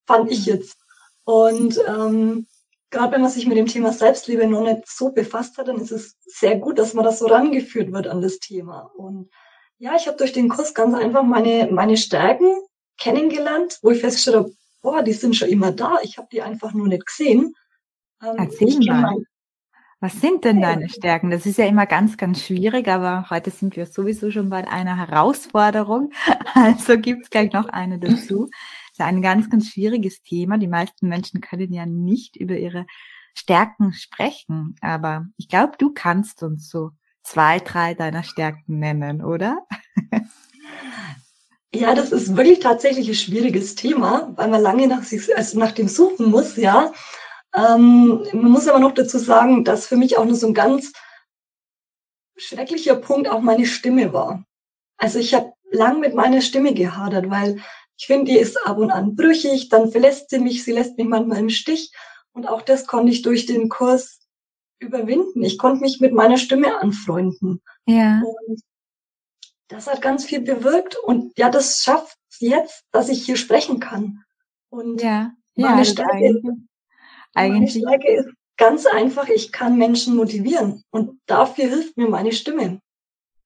fand 0.07 0.31
ich 0.31 0.47
jetzt. 0.47 0.82
Und 1.25 1.79
ähm, 1.87 2.47
gerade 2.91 3.12
wenn 3.12 3.23
man 3.23 3.31
sich 3.31 3.47
mit 3.47 3.57
dem 3.57 3.67
Thema 3.67 3.93
Selbstliebe 3.93 4.47
noch 4.47 4.62
nicht 4.62 4.88
so 4.88 5.11
befasst 5.11 5.59
hat, 5.59 5.69
dann 5.69 5.81
ist 5.81 5.93
es 5.93 6.17
sehr 6.25 6.57
gut, 6.57 6.79
dass 6.79 6.95
man 6.95 7.05
das 7.05 7.19
so 7.19 7.26
rangeführt 7.26 7.93
wird 7.93 8.07
an 8.07 8.21
das 8.21 8.38
Thema. 8.38 8.91
Und 8.97 9.31
ja, 9.79 9.97
ich 9.97 10.07
habe 10.07 10.17
durch 10.17 10.33
den 10.33 10.49
Kurs 10.49 10.75
ganz 10.75 10.95
einfach 10.95 11.25
meine, 11.25 11.69
meine 11.73 11.97
Stärken 11.97 12.47
kennengelernt, 12.99 13.79
wo 13.83 13.91
ich 13.91 14.00
festgestellt 14.00 14.37
habe, 14.37 14.52
boah, 14.83 15.02
die 15.02 15.12
sind 15.12 15.35
schon 15.35 15.49
immer 15.49 15.73
da, 15.73 15.99
ich 16.02 16.19
habe 16.19 16.29
die 16.31 16.43
einfach 16.43 16.73
nur 16.73 16.88
nicht 16.88 17.07
gesehen. 17.07 17.55
Ähm, 18.23 18.37
Erzähl 18.38 18.79
mal. 18.81 19.17
Was 20.00 20.21
sind 20.21 20.45
denn 20.45 20.61
deine 20.61 20.88
Stärken? 20.88 21.31
Das 21.31 21.47
ist 21.47 21.59
ja 21.59 21.67
immer 21.67 21.87
ganz, 21.87 22.17
ganz 22.17 22.43
schwierig, 22.43 22.88
aber 22.88 23.31
heute 23.31 23.52
sind 23.52 23.76
wir 23.76 23.87
sowieso 23.87 24.33
schon 24.33 24.50
bei 24.50 24.67
einer 24.67 24.97
Herausforderung. 24.97 26.12
Also 26.55 26.99
gibt's 26.99 27.31
gleich 27.31 27.52
noch 27.52 27.69
eine 27.69 27.99
dazu. 27.99 28.50
Ist 28.93 29.01
ein 29.01 29.23
ganz, 29.23 29.49
ganz 29.49 29.71
schwieriges 29.71 30.23
Thema. 30.23 30.59
Die 30.59 30.69
meisten 30.69 31.09
Menschen 31.09 31.41
können 31.41 31.73
ja 31.73 31.87
nicht 31.87 32.37
über 32.37 32.57
ihre 32.57 32.87
Stärken 33.35 33.93
sprechen. 33.93 34.77
Aber 34.83 35.27
ich 35.37 35.49
glaube, 35.49 35.73
du 35.79 35.93
kannst 35.93 36.43
uns 36.43 36.69
so 36.69 36.91
zwei, 37.23 37.59
drei 37.59 37.95
deiner 37.95 38.23
Stärken 38.23 38.79
nennen, 38.79 39.23
oder? 39.23 39.67
Ja, 41.75 41.95
das 41.95 42.13
ist 42.13 42.37
wirklich 42.37 42.61
tatsächlich 42.61 43.09
ein 43.09 43.15
schwieriges 43.15 43.75
Thema, 43.75 44.31
weil 44.37 44.49
man 44.49 44.61
lange 44.61 44.87
nach, 44.87 45.03
sich, 45.05 45.35
also 45.35 45.59
nach 45.59 45.73
dem 45.73 45.89
suchen 45.89 46.31
muss, 46.31 46.57
ja. 46.57 46.93
Ähm, 47.57 48.27
man 48.35 48.51
muss 48.51 48.69
aber 48.69 48.79
noch 48.79 48.93
dazu 48.93 49.19
sagen, 49.19 49.65
dass 49.65 49.87
für 49.87 49.97
mich 49.97 50.19
auch 50.19 50.27
nur 50.27 50.35
so 50.35 50.49
ein 50.49 50.55
ganz 50.55 50.93
schrecklicher 52.37 52.97
Punkt 52.97 53.27
auch 53.27 53.41
meine 53.41 53.65
Stimme 53.65 54.13
war. 54.13 54.45
Also 54.99 55.19
ich 55.19 55.33
habe 55.33 55.55
lang 55.71 56.01
mit 56.01 56.15
meiner 56.15 56.43
Stimme 56.43 56.75
gehadert, 56.75 57.31
weil 57.31 57.63
ich 58.03 58.09
finde, 58.09 58.33
die 58.33 58.37
ist 58.37 58.57
ab 58.67 58.79
und 58.79 58.91
an 58.91 59.15
brüchig, 59.15 59.69
dann 59.69 59.93
verlässt 59.93 60.31
sie 60.31 60.41
mich, 60.41 60.65
sie 60.65 60.73
lässt 60.73 60.99
mich 60.99 61.07
manchmal 61.07 61.39
im 61.39 61.51
Stich. 61.51 61.93
Und 62.33 62.49
auch 62.49 62.61
das 62.61 62.89
konnte 62.89 63.13
ich 63.13 63.23
durch 63.23 63.47
den 63.47 63.69
Kurs 63.69 64.19
überwinden. 64.81 65.45
Ich 65.45 65.57
konnte 65.57 65.83
mich 65.83 66.01
mit 66.01 66.13
meiner 66.13 66.37
Stimme 66.37 66.81
anfreunden. 66.81 67.63
Ja. 67.87 68.21
Und 68.25 68.61
das 69.69 69.87
hat 69.87 70.03
ganz 70.03 70.25
viel 70.25 70.41
bewirkt. 70.41 70.97
Und 70.97 71.39
ja, 71.39 71.49
das 71.49 71.85
schafft 71.85 72.19
jetzt, 72.41 72.85
dass 72.91 73.09
ich 73.09 73.25
hier 73.25 73.37
sprechen 73.37 73.79
kann. 73.79 74.25
Und 74.69 75.01
ja. 75.01 75.31
meine 75.55 75.83
ja, 75.83 75.85
Stärke 75.85 76.57
eigentlich. 77.35 77.55
Meine 77.55 77.69
Stärke 77.69 78.13
ist 78.17 78.31
ganz 78.57 78.85
einfach, 78.85 79.29
ich 79.29 79.53
kann 79.53 79.79
Menschen 79.79 80.17
motivieren 80.17 80.83
und 80.91 81.21
dafür 81.27 81.69
hilft 81.69 81.97
mir 81.97 82.09
meine 82.09 82.33
Stimme. 82.33 82.81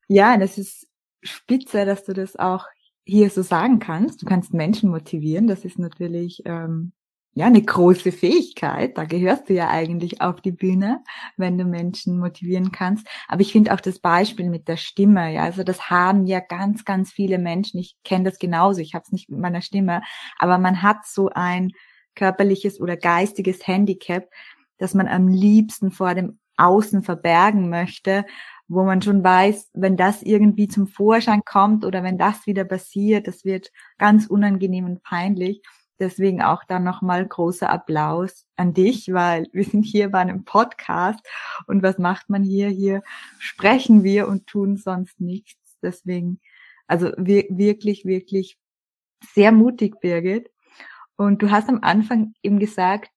Ja, 0.08 0.38
das 0.38 0.56
ist 0.56 0.86
spitze, 1.20 1.84
dass 1.84 2.04
du 2.04 2.14
das 2.14 2.36
auch 2.36 2.64
hier 3.06 3.30
so 3.30 3.42
sagen 3.42 3.78
kannst. 3.78 4.20
Du 4.20 4.26
kannst 4.26 4.52
Menschen 4.52 4.90
motivieren. 4.90 5.46
Das 5.46 5.64
ist 5.64 5.78
natürlich 5.78 6.42
ähm, 6.44 6.92
ja 7.34 7.46
eine 7.46 7.62
große 7.62 8.10
Fähigkeit. 8.10 8.98
Da 8.98 9.04
gehörst 9.04 9.48
du 9.48 9.54
ja 9.54 9.68
eigentlich 9.68 10.20
auf 10.20 10.40
die 10.40 10.52
Bühne, 10.52 11.04
wenn 11.36 11.56
du 11.56 11.64
Menschen 11.64 12.18
motivieren 12.18 12.72
kannst. 12.72 13.06
Aber 13.28 13.42
ich 13.42 13.52
finde 13.52 13.72
auch 13.72 13.80
das 13.80 14.00
Beispiel 14.00 14.50
mit 14.50 14.66
der 14.66 14.76
Stimme. 14.76 15.32
Ja, 15.32 15.44
also 15.44 15.62
das 15.62 15.88
haben 15.88 16.26
ja 16.26 16.40
ganz, 16.40 16.84
ganz 16.84 17.12
viele 17.12 17.38
Menschen. 17.38 17.78
Ich 17.78 17.96
kenne 18.04 18.24
das 18.24 18.38
genauso. 18.38 18.80
Ich 18.80 18.94
habe 18.94 19.04
es 19.06 19.12
nicht 19.12 19.30
mit 19.30 19.38
meiner 19.38 19.62
Stimme, 19.62 20.02
aber 20.38 20.58
man 20.58 20.82
hat 20.82 21.06
so 21.06 21.30
ein 21.32 21.72
körperliches 22.16 22.80
oder 22.80 22.96
geistiges 22.96 23.66
Handicap, 23.66 24.28
das 24.78 24.94
man 24.94 25.06
am 25.06 25.28
liebsten 25.28 25.92
vor 25.92 26.14
dem 26.14 26.40
Außen 26.56 27.02
verbergen 27.02 27.68
möchte, 27.68 28.24
wo 28.68 28.84
man 28.84 29.02
schon 29.02 29.22
weiß, 29.22 29.70
wenn 29.74 29.96
das 29.96 30.22
irgendwie 30.22 30.68
zum 30.68 30.88
Vorschein 30.88 31.42
kommt 31.44 31.84
oder 31.84 32.02
wenn 32.02 32.18
das 32.18 32.46
wieder 32.46 32.64
passiert, 32.64 33.28
das 33.28 33.44
wird 33.44 33.70
ganz 33.98 34.26
unangenehm 34.26 34.86
und 34.86 35.02
peinlich. 35.02 35.62
Deswegen 35.98 36.42
auch 36.42 36.62
dann 36.64 36.84
nochmal 36.84 37.26
großer 37.26 37.70
Applaus 37.70 38.44
an 38.56 38.74
dich, 38.74 39.12
weil 39.12 39.46
wir 39.52 39.64
sind 39.64 39.84
hier 39.84 40.10
bei 40.10 40.18
einem 40.18 40.44
Podcast 40.44 41.20
und 41.66 41.82
was 41.82 41.98
macht 41.98 42.28
man 42.28 42.42
hier? 42.42 42.68
Hier 42.68 43.02
sprechen 43.38 44.02
wir 44.04 44.28
und 44.28 44.46
tun 44.46 44.76
sonst 44.76 45.20
nichts. 45.20 45.78
Deswegen, 45.82 46.40
also 46.86 47.12
wirklich, 47.16 48.04
wirklich 48.04 48.58
sehr 49.32 49.52
mutig, 49.52 50.00
Birgit. 50.00 50.50
Und 51.16 51.40
du 51.40 51.50
hast 51.50 51.68
am 51.70 51.78
Anfang 51.82 52.34
eben 52.42 52.58
gesagt, 52.58 53.10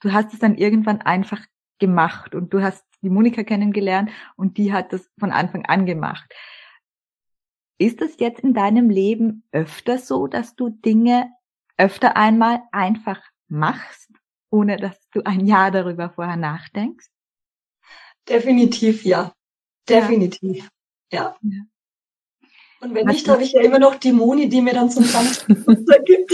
du 0.00 0.12
hast 0.12 0.34
es 0.34 0.38
dann 0.38 0.56
irgendwann 0.56 1.00
einfach 1.00 1.40
gemacht 1.78 2.34
und 2.34 2.52
du 2.52 2.62
hast 2.62 2.84
die 3.02 3.10
Monika 3.10 3.42
kennengelernt 3.42 4.10
und 4.36 4.58
die 4.58 4.72
hat 4.72 4.92
das 4.92 5.10
von 5.18 5.30
Anfang 5.30 5.64
an 5.66 5.86
gemacht. 5.86 6.32
Ist 7.78 8.02
es 8.02 8.18
jetzt 8.18 8.40
in 8.40 8.52
deinem 8.52 8.90
Leben 8.90 9.44
öfter 9.52 9.98
so, 9.98 10.26
dass 10.26 10.54
du 10.54 10.68
Dinge 10.68 11.30
öfter 11.78 12.16
einmal 12.16 12.62
einfach 12.72 13.22
machst, 13.48 14.10
ohne 14.50 14.76
dass 14.76 14.96
du 15.12 15.22
ein 15.24 15.46
Jahr 15.46 15.70
darüber 15.70 16.10
vorher 16.10 16.36
nachdenkst? 16.36 17.06
Definitiv 18.28 19.04
ja. 19.04 19.32
Definitiv. 19.88 20.68
Ja. 21.10 21.36
ja. 21.40 21.62
Und 22.80 22.94
wenn 22.94 23.06
nicht, 23.06 23.28
habe 23.28 23.42
ich 23.42 23.52
ja 23.52 23.62
immer 23.62 23.78
noch 23.78 23.96
die 23.96 24.12
Moni, 24.12 24.48
die 24.48 24.60
mir 24.60 24.74
dann 24.74 24.90
zum 24.90 25.04
Samstag 25.04 25.46
gibt. 26.04 26.32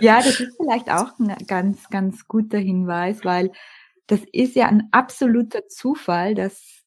Ja, 0.00 0.18
das 0.18 0.40
ist 0.40 0.56
vielleicht 0.56 0.90
auch 0.90 1.18
ein 1.18 1.34
ganz, 1.46 1.88
ganz 1.88 2.26
guter 2.26 2.58
Hinweis, 2.58 3.24
weil 3.24 3.52
das 4.06 4.20
ist 4.32 4.56
ja 4.56 4.66
ein 4.66 4.88
absoluter 4.92 5.68
Zufall, 5.68 6.34
dass 6.34 6.82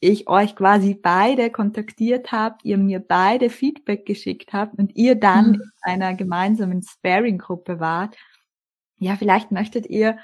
ich 0.00 0.28
euch 0.28 0.54
quasi 0.54 0.94
beide 0.94 1.50
kontaktiert 1.50 2.30
habt, 2.30 2.64
ihr 2.64 2.78
mir 2.78 3.00
beide 3.00 3.50
Feedback 3.50 4.06
geschickt 4.06 4.52
habt 4.52 4.78
und 4.78 4.94
ihr 4.96 5.16
dann 5.16 5.52
mhm. 5.52 5.54
in 5.54 5.92
einer 5.92 6.14
gemeinsamen 6.14 6.82
Sparing-Gruppe 6.82 7.80
wart. 7.80 8.16
Ja, 8.98 9.16
vielleicht 9.16 9.50
möchtet 9.50 9.86
ihr 9.86 10.18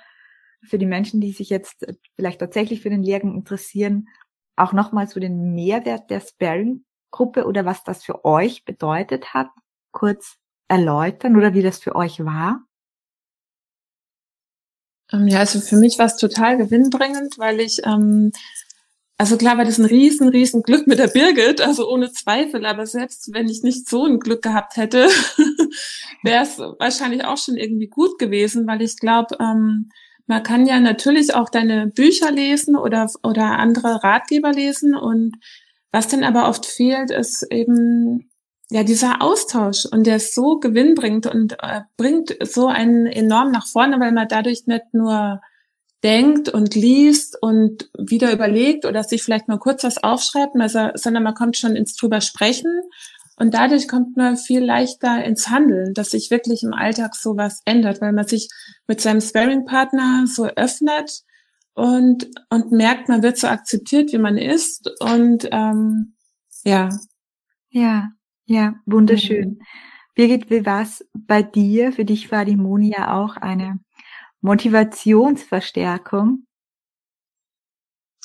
für 0.63 0.79
die 0.79 0.87
Menschen, 0.87 1.21
die 1.21 1.33
sich 1.33 1.51
jetzt 1.51 1.85
vielleicht 2.15 2.41
tatsächlich 2.41 2.81
für 2.81 2.91
den 2.91 3.03
Lehrgang 3.03 3.35
interessieren, 3.35 4.09
auch 4.57 4.73
nochmal 4.73 5.09
so 5.09 5.19
den 5.21 5.55
Mehrwert 5.55 6.11
der 6.11 6.21
Sparing-Gruppe 6.21 7.45
oder 7.45 7.65
was 7.65 7.83
das 7.83 8.05
für 8.05 8.25
euch 8.25 8.65
bedeutet 8.65 9.35
hat, 9.35 9.49
kurz 9.91 10.37
erläutern 10.69 11.37
oder 11.37 11.55
wie 11.55 11.63
das 11.63 11.81
für 11.81 11.97
euch 11.97 12.25
war? 12.25 12.65
Ähm, 15.15 15.29
ja, 15.29 15.41
also 15.41 15.61
für 15.61 15.77
mich 15.77 15.99
war 15.99 16.07
es 16.07 16.17
total 16.17 16.57
gewinnbringend, 16.57 17.39
weil 17.39 17.61
ich, 17.61 17.81
ähm, 17.85 18.33
also 19.17 19.37
klar 19.37 19.57
war 19.57 19.65
das 19.65 19.79
ein 19.79 19.85
riesen, 19.85 20.29
riesen 20.29 20.63
Glück 20.63 20.87
mit 20.87 20.99
der 20.99 21.07
Birgit, 21.07 21.61
also 21.61 21.89
ohne 21.89 22.11
Zweifel, 22.13 22.67
aber 22.67 22.87
selbst 22.87 23.33
wenn 23.33 23.49
ich 23.49 23.63
nicht 23.63 23.89
so 23.89 24.05
ein 24.07 24.19
Glück 24.19 24.43
gehabt 24.43 24.77
hätte, 24.77 25.09
wäre 26.23 26.43
es 26.43 26.59
wahrscheinlich 26.59 27.25
auch 27.25 27.39
schon 27.39 27.57
irgendwie 27.57 27.87
gut 27.87 28.19
gewesen, 28.19 28.67
weil 28.67 28.83
ich 28.83 28.99
glaube, 28.99 29.37
ähm, 29.41 29.91
man 30.27 30.43
kann 30.43 30.67
ja 30.67 30.81
natürlich 30.81 31.35
auch 31.35 31.51
deine 31.51 31.89
Bücher 31.89 32.33
lesen 32.33 32.77
oder, 32.77 33.11
oder 33.23 33.59
andere 33.59 34.03
Ratgeber 34.03 34.53
lesen 34.53 34.95
und 34.95 35.37
was 35.93 36.09
dann 36.09 36.25
aber 36.25 36.49
oft 36.49 36.67
fehlt, 36.67 37.13
ist 37.13 37.47
eben 37.53 38.31
ja, 38.71 38.83
dieser 38.83 39.21
Austausch 39.21 39.85
und 39.85 40.07
der 40.07 40.17
ist 40.17 40.35
so 40.35 40.59
gewinnbringend 40.59 41.27
und 41.27 41.57
äh, 41.61 41.83
bringt 41.97 42.37
so 42.43 42.67
einen 42.67 43.07
enorm 43.07 43.51
nach 43.51 43.67
vorne, 43.67 44.01
weil 44.01 44.13
man 44.13 44.29
dadurch 44.29 44.67
nicht 44.67 44.93
nur 44.93 45.41
denkt 46.03 46.49
und 46.49 46.75
liest 46.75 47.41
und 47.41 47.91
wieder 47.99 48.33
überlegt 48.33 48.85
oder 48.85 49.03
sich 49.03 49.23
vielleicht 49.23 49.49
mal 49.49 49.59
kurz 49.59 49.85
was 49.85 50.03
aufschreibt, 50.03 50.55
also, 50.59 50.91
sondern 50.95 51.23
man 51.23 51.35
kommt 51.35 51.57
schon 51.57 51.77
ins 51.77 51.97
drüber 51.97 52.21
sprechen 52.21 52.71
und 53.37 53.55
dadurch 53.55 53.89
kommt 53.89 54.17
man 54.17 54.37
viel 54.37 54.63
leichter 54.65 55.25
ins 55.25 55.49
Handeln, 55.49 55.93
dass 55.95 56.11
sich 56.11 56.31
wirklich 56.31 56.63
im 56.63 56.73
Alltag 56.73 57.15
so 57.17 57.37
was 57.37 57.61
ändert, 57.65 58.01
weil 58.01 58.13
man 58.13 58.27
sich 58.27 58.49
mit 58.87 59.01
seinem 59.01 59.21
Sparing-Partner 59.21 60.27
so 60.27 60.45
öffnet 60.45 61.23
und, 61.75 62.31
und 62.51 62.71
merkt, 62.71 63.09
man 63.09 63.23
wird 63.23 63.39
so 63.39 63.49
akzeptiert, 63.49 64.13
wie 64.13 64.19
man 64.19 64.39
ist 64.39 64.91
und 65.01 65.49
ähm, 65.51 66.15
ja. 66.65 66.91
Ja, 67.71 68.11
ja, 68.47 68.75
wunderschön. 68.87 69.51
Mhm. 69.51 69.61
Birgit, 70.15 70.51
wie 70.51 70.65
war's 70.65 71.05
bei 71.13 71.43
dir? 71.43 71.93
Für 71.93 72.05
dich 72.05 72.31
war 72.31 72.45
die 72.45 72.57
Moni 72.57 72.95
ja 72.97 73.21
auch 73.21 73.37
eine 73.37 73.81
Motivationsverstärkung. 74.43 76.47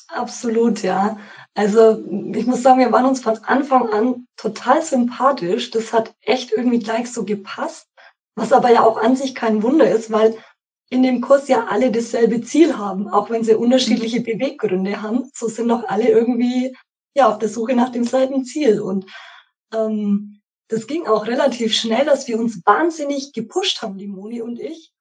Absolut, 0.10 0.82
ja. 0.82 1.18
Also 1.54 2.04
ich 2.34 2.46
muss 2.48 2.64
sagen, 2.64 2.80
wir 2.80 2.92
waren 2.92 3.06
uns 3.06 3.22
von 3.22 3.38
Anfang 3.44 3.90
an 3.90 4.28
total 4.38 4.82
sympathisch. 4.82 5.70
Das 5.72 5.94
hat 5.94 6.16
echt 6.22 6.52
irgendwie 6.52 6.80
gleich 6.80 7.12
so 7.12 7.26
gepasst, 7.26 7.88
was 8.36 8.52
aber 8.52 8.72
ja 8.72 8.84
auch 8.84 8.98
an 8.98 9.16
sich 9.16 9.36
kein 9.36 9.62
Wunder 9.62 9.90
ist, 9.90 10.12
weil 10.12 10.36
in 10.90 11.04
dem 11.04 11.22
Kurs 11.22 11.48
ja 11.48 11.68
alle 11.68 11.92
dasselbe 11.92 12.42
Ziel 12.42 12.78
haben, 12.78 13.08
auch 13.08 13.30
wenn 13.30 13.44
sie 13.44 13.54
unterschiedliche 13.54 14.22
Beweggründe 14.22 15.02
haben. 15.02 15.30
So 15.34 15.48
sind 15.48 15.70
doch 15.70 15.84
alle 15.88 16.10
irgendwie 16.10 16.76
ja 17.16 17.30
auf 17.30 17.38
der 17.38 17.50
Suche 17.50 17.76
nach 17.76 17.92
demselben 17.92 18.46
Ziel. 18.46 18.82
Und 18.82 19.06
ähm, 19.74 20.42
das 20.68 20.86
ging 20.88 21.08
auch 21.08 21.28
relativ 21.28 21.76
schnell, 21.76 22.06
dass 22.06 22.28
wir 22.28 22.40
uns 22.40 22.62
wahnsinnig 22.66 23.34
gepusht 23.34 23.82
haben, 23.82 23.98
die 23.98 24.08
Moni 24.08 24.42
und 24.42 24.60
ich. 24.60 24.94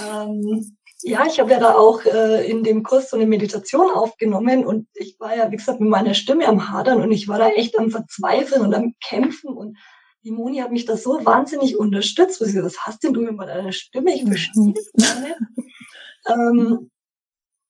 Ähm, 0.00 0.76
ja, 1.02 1.26
ich 1.26 1.40
habe 1.40 1.50
ja 1.50 1.58
da 1.58 1.74
auch 1.74 2.04
äh, 2.04 2.48
in 2.48 2.62
dem 2.62 2.82
Kurs 2.82 3.10
so 3.10 3.16
eine 3.16 3.26
Meditation 3.26 3.90
aufgenommen 3.90 4.64
und 4.64 4.88
ich 4.94 5.18
war 5.18 5.36
ja, 5.36 5.50
wie 5.50 5.56
gesagt, 5.56 5.80
mit 5.80 5.88
meiner 5.88 6.14
Stimme 6.14 6.46
am 6.46 6.70
Hadern 6.70 7.02
und 7.02 7.10
ich 7.10 7.28
war 7.28 7.38
da 7.38 7.48
echt 7.48 7.78
am 7.78 7.90
Verzweifeln 7.90 8.62
und 8.62 8.74
am 8.74 8.94
Kämpfen 9.02 9.50
und 9.50 9.78
die 10.22 10.30
Moni 10.30 10.58
hat 10.58 10.70
mich 10.70 10.84
da 10.84 10.96
so 10.96 11.24
wahnsinnig 11.24 11.78
unterstützt. 11.78 12.40
Was, 12.40 12.54
was 12.54 12.80
hast 12.80 13.02
denn 13.02 13.14
du 13.14 13.22
mit 13.22 13.38
deiner 13.40 13.72
Stimme? 13.72 14.14
Ich 14.14 14.24
verstehe 14.24 14.74
das 14.74 14.92
gar 14.92 15.20
nicht. 15.20 15.36
ähm, 16.28 16.90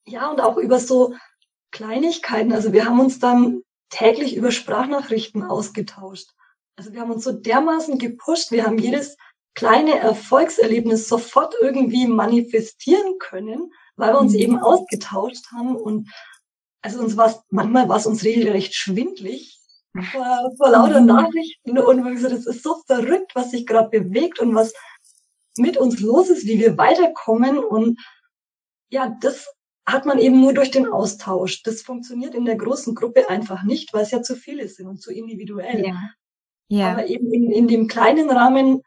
ja, 0.07 0.31
und 0.31 0.41
auch 0.41 0.57
über 0.57 0.81
so 0.81 1.15
Kleinigkeiten. 1.71 2.53
Also 2.53 2.73
wir 2.73 2.85
haben 2.85 2.99
uns 2.99 3.21
dann 3.21 3.63
täglich 3.91 4.37
über 4.37 4.51
Sprachnachrichten 4.51 5.43
ausgetauscht. 5.43 6.31
Also 6.77 6.93
wir 6.93 7.01
haben 7.01 7.11
uns 7.11 7.25
so 7.25 7.33
dermaßen 7.33 7.99
gepusht. 7.99 8.51
Wir 8.53 8.65
haben 8.65 8.79
jedes 8.79 9.17
kleine 9.55 9.99
Erfolgserlebnis 9.99 11.09
sofort 11.09 11.55
irgendwie 11.61 12.07
manifestieren 12.07 13.19
können, 13.19 13.73
weil 13.97 14.15
wir 14.15 14.21
uns 14.21 14.35
eben 14.35 14.55
mhm. 14.55 14.63
ausgetauscht 14.63 15.47
haben 15.53 15.77
und 15.77 16.09
also 16.83 17.01
uns 17.01 17.17
war 17.17 17.45
manchmal 17.51 17.89
war 17.89 17.99
es 17.99 18.07
uns 18.07 18.25
regelrecht 18.25 18.75
schwindlig 18.75 19.61
vor, 20.13 20.51
vor 20.57 20.71
lauter 20.71 21.01
mhm. 21.01 21.07
Nachrichten 21.07 21.79
und 21.79 22.05
wir 22.05 22.13
gesagt, 22.13 22.33
das 22.33 22.47
ist 22.47 22.63
so 22.63 22.77
verrückt, 22.87 23.33
was 23.35 23.51
sich 23.51 23.67
gerade 23.67 23.91
bewegt 23.91 24.39
und 24.39 24.55
was 24.55 24.73
mit 25.59 25.77
uns 25.77 26.01
los 26.01 26.31
ist, 26.31 26.47
wie 26.47 26.61
wir 26.61 26.79
weiterkommen 26.79 27.59
und 27.59 27.99
ja, 28.89 29.15
das 29.21 29.47
hat 29.93 30.07
man 30.07 30.19
eben 30.19 30.41
nur 30.41 30.53
durch 30.53 30.71
den 30.71 30.87
Austausch. 30.87 31.63
Das 31.63 31.83
funktioniert 31.83 32.35
in 32.35 32.45
der 32.45 32.57
großen 32.57 32.95
Gruppe 32.95 33.29
einfach 33.29 33.63
nicht, 33.63 33.93
weil 33.93 34.03
es 34.03 34.11
ja 34.11 34.23
zu 34.23 34.37
viele 34.37 34.69
sind 34.69 34.87
und 34.87 35.01
zu 35.01 35.13
individuell. 35.13 35.87
Ja. 35.87 36.11
ja. 36.69 36.93
Aber 36.93 37.07
eben 37.07 37.33
in, 37.33 37.51
in 37.51 37.69
dem 37.69 37.87
kleinen 37.87 38.31
Rahmen 38.31 38.83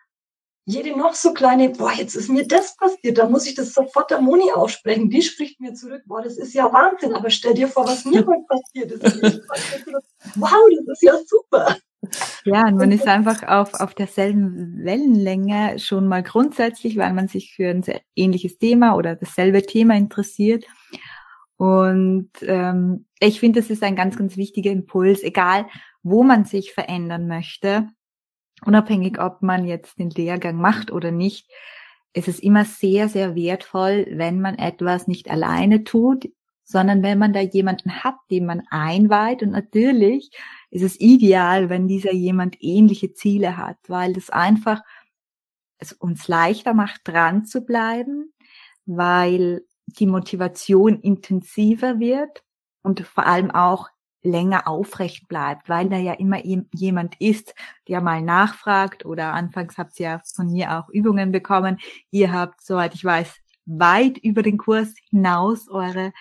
jede 0.66 0.98
noch 0.98 1.14
so 1.14 1.34
kleine, 1.34 1.70
boah, 1.70 1.92
jetzt 1.92 2.16
ist 2.16 2.30
mir 2.30 2.48
das 2.48 2.78
passiert, 2.78 3.18
da 3.18 3.28
muss 3.28 3.46
ich 3.46 3.56
das 3.56 3.74
sofort 3.74 4.12
der 4.12 4.22
Moni 4.22 4.52
aussprechen. 4.54 5.10
Die 5.10 5.22
spricht 5.22 5.60
mir 5.60 5.74
zurück, 5.74 6.04
boah, 6.06 6.22
das 6.22 6.38
ist 6.38 6.54
ja 6.54 6.72
Wahnsinn, 6.72 7.14
aber 7.14 7.30
stell 7.30 7.54
dir 7.54 7.68
vor, 7.68 7.86
was 7.86 8.06
mir 8.06 8.26
heute 8.28 8.46
passiert 8.48 8.92
ist. 8.92 9.42
wow, 10.36 10.52
das 10.78 10.88
ist 10.88 11.04
ja 11.04 11.14
super. 11.26 11.78
Ja, 12.46 12.68
und 12.68 12.76
man 12.76 12.92
ist 12.92 13.08
einfach 13.08 13.44
auf, 13.44 13.74
auf 13.76 13.94
derselben 13.94 14.84
Wellenlänge 14.84 15.80
schon 15.80 16.08
mal 16.08 16.24
grundsätzlich, 16.24 16.98
weil 16.98 17.14
man 17.14 17.28
sich 17.28 17.54
für 17.56 17.70
ein 17.70 17.84
ähnliches 18.16 18.58
Thema 18.58 18.96
oder 18.96 19.16
dasselbe 19.16 19.64
Thema 19.64 19.96
interessiert. 19.96 20.66
Und 21.58 22.30
ähm, 22.42 23.06
ich 23.20 23.40
finde, 23.40 23.62
das 23.62 23.70
ist 23.70 23.84
ein 23.84 23.96
ganz, 23.96 24.18
ganz 24.18 24.36
wichtiger 24.36 24.72
Impuls, 24.72 25.24
egal 25.24 25.66
wo 26.04 26.24
man 26.24 26.44
sich 26.44 26.74
verändern 26.74 27.28
möchte 27.28 27.88
unabhängig 28.66 29.20
ob 29.20 29.42
man 29.42 29.66
jetzt 29.66 30.00
den 30.00 30.10
Lehrgang 30.10 30.56
macht 30.58 30.92
oder 30.92 31.12
nicht, 31.12 31.50
ist 32.14 32.28
es 32.28 32.40
immer 32.40 32.66
sehr, 32.66 33.10
sehr 33.10 33.36
wertvoll, 33.36 34.08
wenn 34.12 34.40
man 34.40 34.58
etwas 34.58 35.08
nicht 35.08 35.30
alleine 35.30 35.84
tut, 35.84 36.30
sondern 36.64 37.04
wenn 37.04 37.18
man 37.18 37.34
da 37.34 37.42
jemanden 37.42 38.04
hat, 38.04 38.16
den 38.30 38.46
man 38.46 38.64
einweiht. 38.70 39.44
Und 39.44 39.52
natürlich 39.52 40.32
ist 40.70 40.84
es 40.84 41.00
ideal, 41.00 41.70
wenn 41.70 41.88
dieser 41.88 42.14
jemand 42.14 42.58
ähnliche 42.60 43.14
Ziele 43.14 43.58
hat, 43.58 43.78
weil 43.88 44.14
das 44.14 44.30
einfach 44.30 44.82
es 45.78 45.92
uns 45.92 46.28
leichter 46.28 46.74
macht, 46.74 47.02
dran 47.04 47.46
zu 47.46 47.66
bleiben, 47.66 48.34
weil 48.86 49.66
die 49.88 50.08
Motivation 50.08 51.00
intensiver 51.00 52.00
wird 52.00 52.44
und 52.84 53.02
vor 53.02 53.26
allem 53.26 53.52
auch 53.52 53.90
länger 54.24 54.68
aufrecht 54.68 55.28
bleibt, 55.28 55.70
weil 55.70 55.90
da 55.90 55.98
ja 55.98 56.14
immer 56.14 56.44
jemand 56.46 57.16
ist, 57.20 57.54
der 57.88 58.02
mal 58.02 58.22
nachfragt 58.22 59.06
oder 59.06 59.34
anfangs 59.34 59.78
habt 59.78 60.00
ihr 60.00 60.06
ja 60.06 60.22
von 60.34 60.52
mir 60.52 60.80
auch 60.80 60.90
Übungen 60.90 61.32
bekommen. 61.32 61.78
Ihr 62.10 62.32
habt, 62.32 62.62
soweit 62.64 62.96
ich 62.96 63.04
weiß, 63.04 63.36
weit 63.66 64.18
über 64.18 64.42
den 64.42 64.58
Kurs 64.58 64.94
hinaus 65.10 65.70
eure 65.70 66.14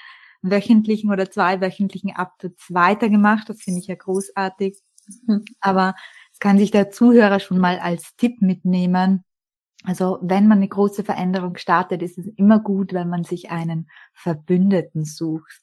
wöchentlichen 0.42 1.10
oder 1.10 1.30
zweiwöchentlichen 1.30 2.14
Updates 2.14 2.66
weitergemacht. 2.68 3.48
Das 3.48 3.62
finde 3.62 3.80
ich 3.80 3.86
ja 3.86 3.94
großartig. 3.94 4.78
Mhm. 5.26 5.44
Aber 5.60 5.94
es 6.32 6.40
kann 6.40 6.58
sich 6.58 6.70
der 6.70 6.90
Zuhörer 6.90 7.40
schon 7.40 7.58
mal 7.58 7.78
als 7.78 8.16
Tipp 8.16 8.42
mitnehmen. 8.42 9.24
Also 9.84 10.18
wenn 10.22 10.48
man 10.48 10.58
eine 10.58 10.68
große 10.68 11.04
Veränderung 11.04 11.56
startet, 11.56 12.02
ist 12.02 12.18
es 12.18 12.26
immer 12.36 12.60
gut, 12.60 12.92
wenn 12.92 13.08
man 13.08 13.24
sich 13.24 13.50
einen 13.50 13.88
Verbündeten 14.12 15.04
sucht. 15.04 15.62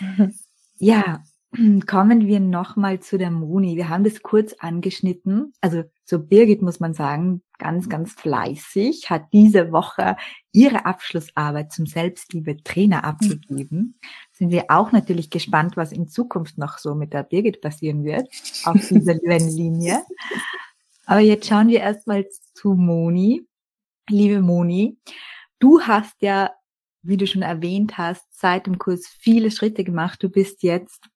Mhm. 0.00 0.34
Ja, 0.78 1.22
kommen 1.86 2.26
wir 2.26 2.40
nochmal 2.40 3.00
zu 3.00 3.18
der 3.18 3.30
Moni. 3.30 3.76
Wir 3.76 3.88
haben 3.88 4.04
das 4.04 4.22
kurz 4.22 4.54
angeschnitten. 4.58 5.52
Also 5.60 5.84
so 6.04 6.18
Birgit 6.18 6.62
muss 6.62 6.80
man 6.80 6.94
sagen, 6.94 7.42
ganz, 7.58 7.88
ganz 7.88 8.12
fleißig, 8.12 9.10
hat 9.10 9.32
diese 9.32 9.72
Woche 9.72 10.16
ihre 10.52 10.86
Abschlussarbeit 10.86 11.72
zum 11.72 11.86
Selbstliebe-Trainer 11.86 13.04
abgegeben. 13.04 13.98
Sind 14.32 14.50
wir 14.50 14.66
auch 14.68 14.92
natürlich 14.92 15.30
gespannt, 15.30 15.76
was 15.76 15.92
in 15.92 16.08
Zukunft 16.08 16.58
noch 16.58 16.78
so 16.78 16.94
mit 16.94 17.12
der 17.12 17.24
Birgit 17.24 17.60
passieren 17.60 18.04
wird 18.04 18.28
auf 18.64 18.88
dieser 18.88 19.14
Linie. 19.38 20.02
Aber 21.06 21.20
jetzt 21.20 21.46
schauen 21.46 21.68
wir 21.68 21.80
erstmal 21.80 22.26
zu 22.54 22.74
Moni. 22.74 23.46
Liebe 24.10 24.40
Moni, 24.40 24.98
du 25.58 25.80
hast 25.80 26.20
ja, 26.20 26.50
wie 27.02 27.16
du 27.16 27.26
schon 27.26 27.42
erwähnt 27.42 27.98
hast, 27.98 28.26
seit 28.30 28.66
dem 28.66 28.78
Kurs 28.78 29.06
viele 29.06 29.50
Schritte 29.50 29.84
gemacht. 29.84 30.22
Du 30.22 30.30
bist 30.30 30.62
jetzt 30.62 31.08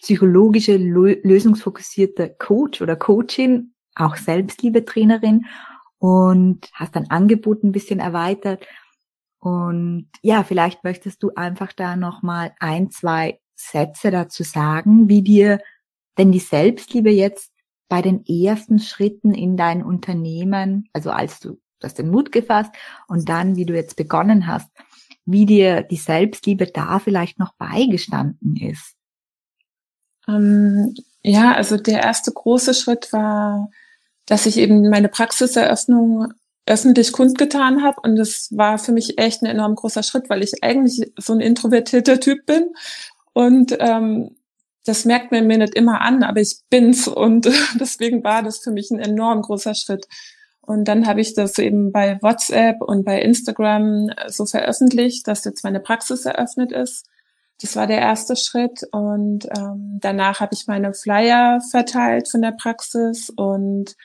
psychologische, 0.00 0.76
lösungsfokussierte 0.76 2.34
Coach 2.38 2.82
oder 2.82 2.96
Coachin, 2.96 3.74
auch 3.94 4.16
Selbstliebe-Trainerin 4.16 5.46
und 5.98 6.68
hast 6.72 6.96
dein 6.96 7.10
Angebot 7.10 7.64
ein 7.64 7.72
bisschen 7.72 7.98
erweitert. 7.98 8.66
Und 9.40 10.08
ja, 10.22 10.44
vielleicht 10.44 10.84
möchtest 10.84 11.22
du 11.22 11.30
einfach 11.34 11.72
da 11.72 11.96
nochmal 11.96 12.52
ein, 12.60 12.90
zwei 12.90 13.40
Sätze 13.54 14.10
dazu 14.10 14.42
sagen, 14.42 15.08
wie 15.08 15.22
dir 15.22 15.60
denn 16.16 16.32
die 16.32 16.38
Selbstliebe 16.38 17.10
jetzt 17.10 17.52
bei 17.88 18.02
den 18.02 18.24
ersten 18.26 18.78
Schritten 18.78 19.34
in 19.34 19.56
dein 19.56 19.82
Unternehmen, 19.82 20.88
also 20.92 21.10
als 21.10 21.40
du, 21.40 21.58
hast 21.82 21.98
den 21.98 22.10
Mut 22.10 22.32
gefasst 22.32 22.72
und 23.06 23.28
dann, 23.28 23.56
wie 23.56 23.64
du 23.64 23.74
jetzt 23.74 23.96
begonnen 23.96 24.46
hast, 24.46 24.68
wie 25.24 25.46
dir 25.46 25.82
die 25.82 25.96
Selbstliebe 25.96 26.66
da 26.66 26.98
vielleicht 26.98 27.38
noch 27.38 27.54
beigestanden 27.54 28.56
ist. 28.56 28.97
Ähm, 30.28 30.94
ja, 31.22 31.52
also 31.54 31.76
der 31.76 32.02
erste 32.02 32.32
große 32.32 32.74
Schritt 32.74 33.12
war, 33.12 33.70
dass 34.26 34.46
ich 34.46 34.58
eben 34.58 34.88
meine 34.88 35.08
Praxiseröffnung 35.08 36.32
öffentlich 36.66 37.12
kundgetan 37.12 37.82
habe. 37.82 38.00
Und 38.02 38.16
das 38.16 38.48
war 38.52 38.78
für 38.78 38.92
mich 38.92 39.18
echt 39.18 39.42
ein 39.42 39.46
enorm 39.46 39.74
großer 39.74 40.02
Schritt, 40.02 40.28
weil 40.28 40.42
ich 40.42 40.62
eigentlich 40.62 41.12
so 41.18 41.32
ein 41.32 41.40
introvertierter 41.40 42.20
Typ 42.20 42.44
bin. 42.46 42.70
Und 43.32 43.76
ähm, 43.80 44.36
das 44.84 45.04
merkt 45.04 45.32
man 45.32 45.46
mir 45.46 45.58
nicht 45.58 45.74
immer 45.74 46.00
an, 46.02 46.22
aber 46.22 46.40
ich 46.40 46.58
bin's. 46.70 47.08
Und 47.08 47.48
deswegen 47.80 48.22
war 48.22 48.42
das 48.42 48.58
für 48.58 48.70
mich 48.70 48.90
ein 48.90 49.00
enorm 49.00 49.42
großer 49.42 49.74
Schritt. 49.74 50.06
Und 50.60 50.84
dann 50.86 51.06
habe 51.06 51.22
ich 51.22 51.32
das 51.32 51.58
eben 51.58 51.92
bei 51.92 52.18
WhatsApp 52.20 52.82
und 52.82 53.04
bei 53.04 53.22
Instagram 53.22 54.10
so 54.26 54.44
veröffentlicht, 54.44 55.26
dass 55.26 55.44
jetzt 55.44 55.64
meine 55.64 55.80
Praxis 55.80 56.26
eröffnet 56.26 56.72
ist. 56.72 57.06
Das 57.60 57.74
war 57.74 57.86
der 57.86 57.98
erste 57.98 58.36
Schritt 58.36 58.82
und 58.92 59.46
ähm, 59.56 59.98
danach 60.00 60.40
habe 60.40 60.54
ich 60.54 60.66
meine 60.68 60.94
Flyer 60.94 61.60
verteilt 61.70 62.28
von 62.28 62.40
der 62.40 62.52
Praxis 62.52 63.30
und 63.30 63.96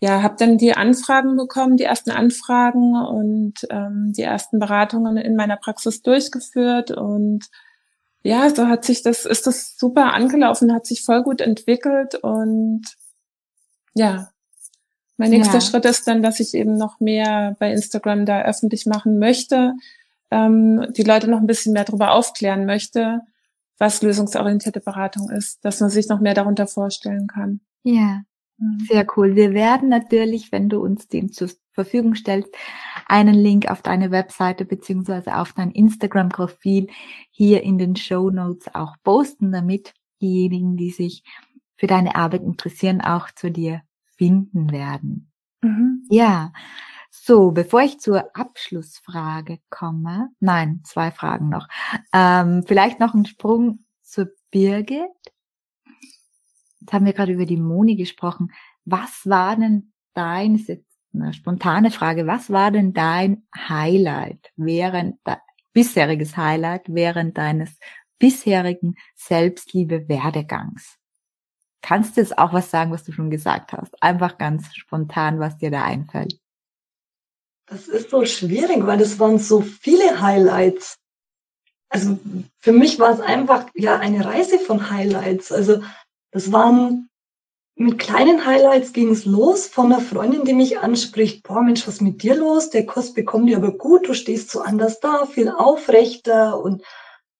ja, 0.00 0.22
habe 0.22 0.36
dann 0.38 0.58
die 0.58 0.74
Anfragen 0.74 1.36
bekommen, 1.36 1.76
die 1.76 1.84
ersten 1.84 2.10
Anfragen 2.10 2.94
und 2.94 3.54
ähm, 3.68 4.12
die 4.16 4.22
ersten 4.22 4.58
Beratungen 4.58 5.16
in 5.16 5.36
meiner 5.36 5.56
Praxis 5.56 6.02
durchgeführt 6.02 6.90
und 6.90 7.46
ja, 8.22 8.48
so 8.54 8.68
hat 8.68 8.84
sich 8.84 9.02
das, 9.02 9.26
ist 9.26 9.46
das 9.46 9.76
super 9.76 10.12
angelaufen, 10.14 10.74
hat 10.74 10.86
sich 10.86 11.04
voll 11.04 11.22
gut 11.22 11.40
entwickelt 11.40 12.14
und 12.14 12.82
ja, 13.94 14.30
mein 15.16 15.30
nächster 15.30 15.54
ja. 15.54 15.60
Schritt 15.60 15.84
ist 15.84 16.06
dann, 16.06 16.22
dass 16.22 16.38
ich 16.38 16.54
eben 16.54 16.76
noch 16.76 17.00
mehr 17.00 17.56
bei 17.58 17.72
Instagram 17.72 18.24
da 18.24 18.42
öffentlich 18.42 18.86
machen 18.86 19.18
möchte, 19.18 19.74
ähm, 20.30 20.86
die 20.96 21.02
Leute 21.02 21.28
noch 21.28 21.38
ein 21.38 21.46
bisschen 21.46 21.72
mehr 21.72 21.84
darüber 21.84 22.12
aufklären 22.12 22.66
möchte, 22.66 23.20
was 23.78 24.02
lösungsorientierte 24.02 24.80
Beratung 24.80 25.30
ist, 25.30 25.64
dass 25.64 25.80
man 25.80 25.90
sich 25.90 26.08
noch 26.08 26.20
mehr 26.20 26.34
darunter 26.34 26.66
vorstellen 26.66 27.26
kann. 27.26 27.60
Ja, 27.84 28.22
mhm. 28.58 28.80
sehr 28.88 29.06
cool. 29.16 29.36
Wir 29.36 29.54
werden 29.54 29.88
natürlich, 29.88 30.52
wenn 30.52 30.68
du 30.68 30.80
uns 30.80 31.08
den 31.08 31.32
zur 31.32 31.48
Verfügung 31.72 32.14
stellst, 32.16 32.52
einen 33.06 33.34
Link 33.34 33.70
auf 33.70 33.82
deine 33.82 34.10
Webseite 34.10 34.64
beziehungsweise 34.64 35.36
auf 35.36 35.52
dein 35.52 35.70
Instagram-Profil 35.70 36.88
hier 37.30 37.62
in 37.62 37.78
den 37.78 37.94
Show 37.94 38.30
Notes 38.30 38.74
auch 38.74 38.96
posten, 39.04 39.52
damit 39.52 39.94
diejenigen, 40.20 40.76
die 40.76 40.90
sich 40.90 41.22
für 41.76 41.86
deine 41.86 42.16
Arbeit 42.16 42.42
interessieren, 42.42 43.00
auch 43.00 43.30
zu 43.30 43.50
dir 43.50 43.82
finden 44.16 44.72
werden. 44.72 45.30
Mhm. 45.62 46.04
Ja, 46.10 46.52
so, 47.10 47.50
bevor 47.50 47.82
ich 47.82 48.00
zur 48.00 48.36
Abschlussfrage 48.36 49.58
komme, 49.70 50.30
nein, 50.40 50.82
zwei 50.84 51.10
Fragen 51.10 51.48
noch. 51.48 51.68
Ähm, 52.12 52.64
vielleicht 52.66 53.00
noch 53.00 53.14
ein 53.14 53.26
Sprung 53.26 53.84
zur 54.02 54.28
Birgit. 54.50 55.08
jetzt 56.80 56.92
haben 56.92 57.06
wir 57.06 57.12
gerade 57.12 57.32
über 57.32 57.46
die 57.46 57.56
Moni 57.56 57.96
gesprochen. 57.96 58.52
Was 58.84 59.22
war 59.24 59.56
denn 59.56 59.92
dein, 60.14 60.54
ist 60.54 60.68
jetzt 60.68 60.88
eine 61.14 61.32
spontane 61.32 61.90
Frage, 61.90 62.26
was 62.26 62.50
war 62.50 62.70
denn 62.70 62.92
dein 62.92 63.46
Highlight 63.56 64.52
während, 64.56 65.18
bisheriges 65.72 66.36
Highlight 66.36 66.84
während 66.88 67.38
deines 67.38 67.78
bisherigen 68.18 68.96
Selbstliebe-Werdegangs? 69.16 70.98
Kannst 71.82 72.16
du 72.16 72.20
jetzt 72.20 72.38
auch 72.38 72.52
was 72.52 72.70
sagen, 72.70 72.90
was 72.90 73.04
du 73.04 73.12
schon 73.12 73.30
gesagt 73.30 73.72
hast? 73.72 74.02
Einfach 74.02 74.38
ganz 74.38 74.74
spontan, 74.74 75.38
was 75.38 75.56
dir 75.58 75.70
da 75.70 75.84
einfällt. 75.84 76.38
Das 77.68 77.86
ist 77.86 78.10
so 78.10 78.24
schwierig, 78.24 78.86
weil 78.86 79.00
es 79.00 79.18
waren 79.18 79.38
so 79.38 79.60
viele 79.60 80.20
Highlights. 80.20 80.96
Also 81.90 82.18
für 82.58 82.72
mich 82.72 82.98
war 82.98 83.12
es 83.12 83.20
einfach 83.20 83.66
ja 83.74 83.98
eine 83.98 84.24
Reise 84.24 84.58
von 84.58 84.90
Highlights. 84.90 85.52
Also 85.52 85.82
das 86.30 86.52
waren 86.52 87.08
mit 87.78 87.98
kleinen 87.98 88.44
Highlights 88.44 88.92
ging 88.92 89.10
es 89.10 89.24
los 89.24 89.68
von 89.68 89.92
einer 89.92 90.00
Freundin, 90.00 90.44
die 90.44 90.52
mich 90.52 90.80
anspricht, 90.80 91.44
boah 91.44 91.62
Mensch, 91.62 91.86
was 91.86 92.00
mit 92.00 92.24
dir 92.24 92.34
los? 92.34 92.70
Der 92.70 92.84
Kurs 92.84 93.14
bekommt 93.14 93.48
dir 93.48 93.56
aber 93.56 93.70
gut, 93.70 94.08
du 94.08 94.14
stehst 94.14 94.50
so 94.50 94.60
anders 94.60 94.98
da, 94.98 95.26
viel 95.26 95.48
aufrechter 95.48 96.60
und 96.60 96.82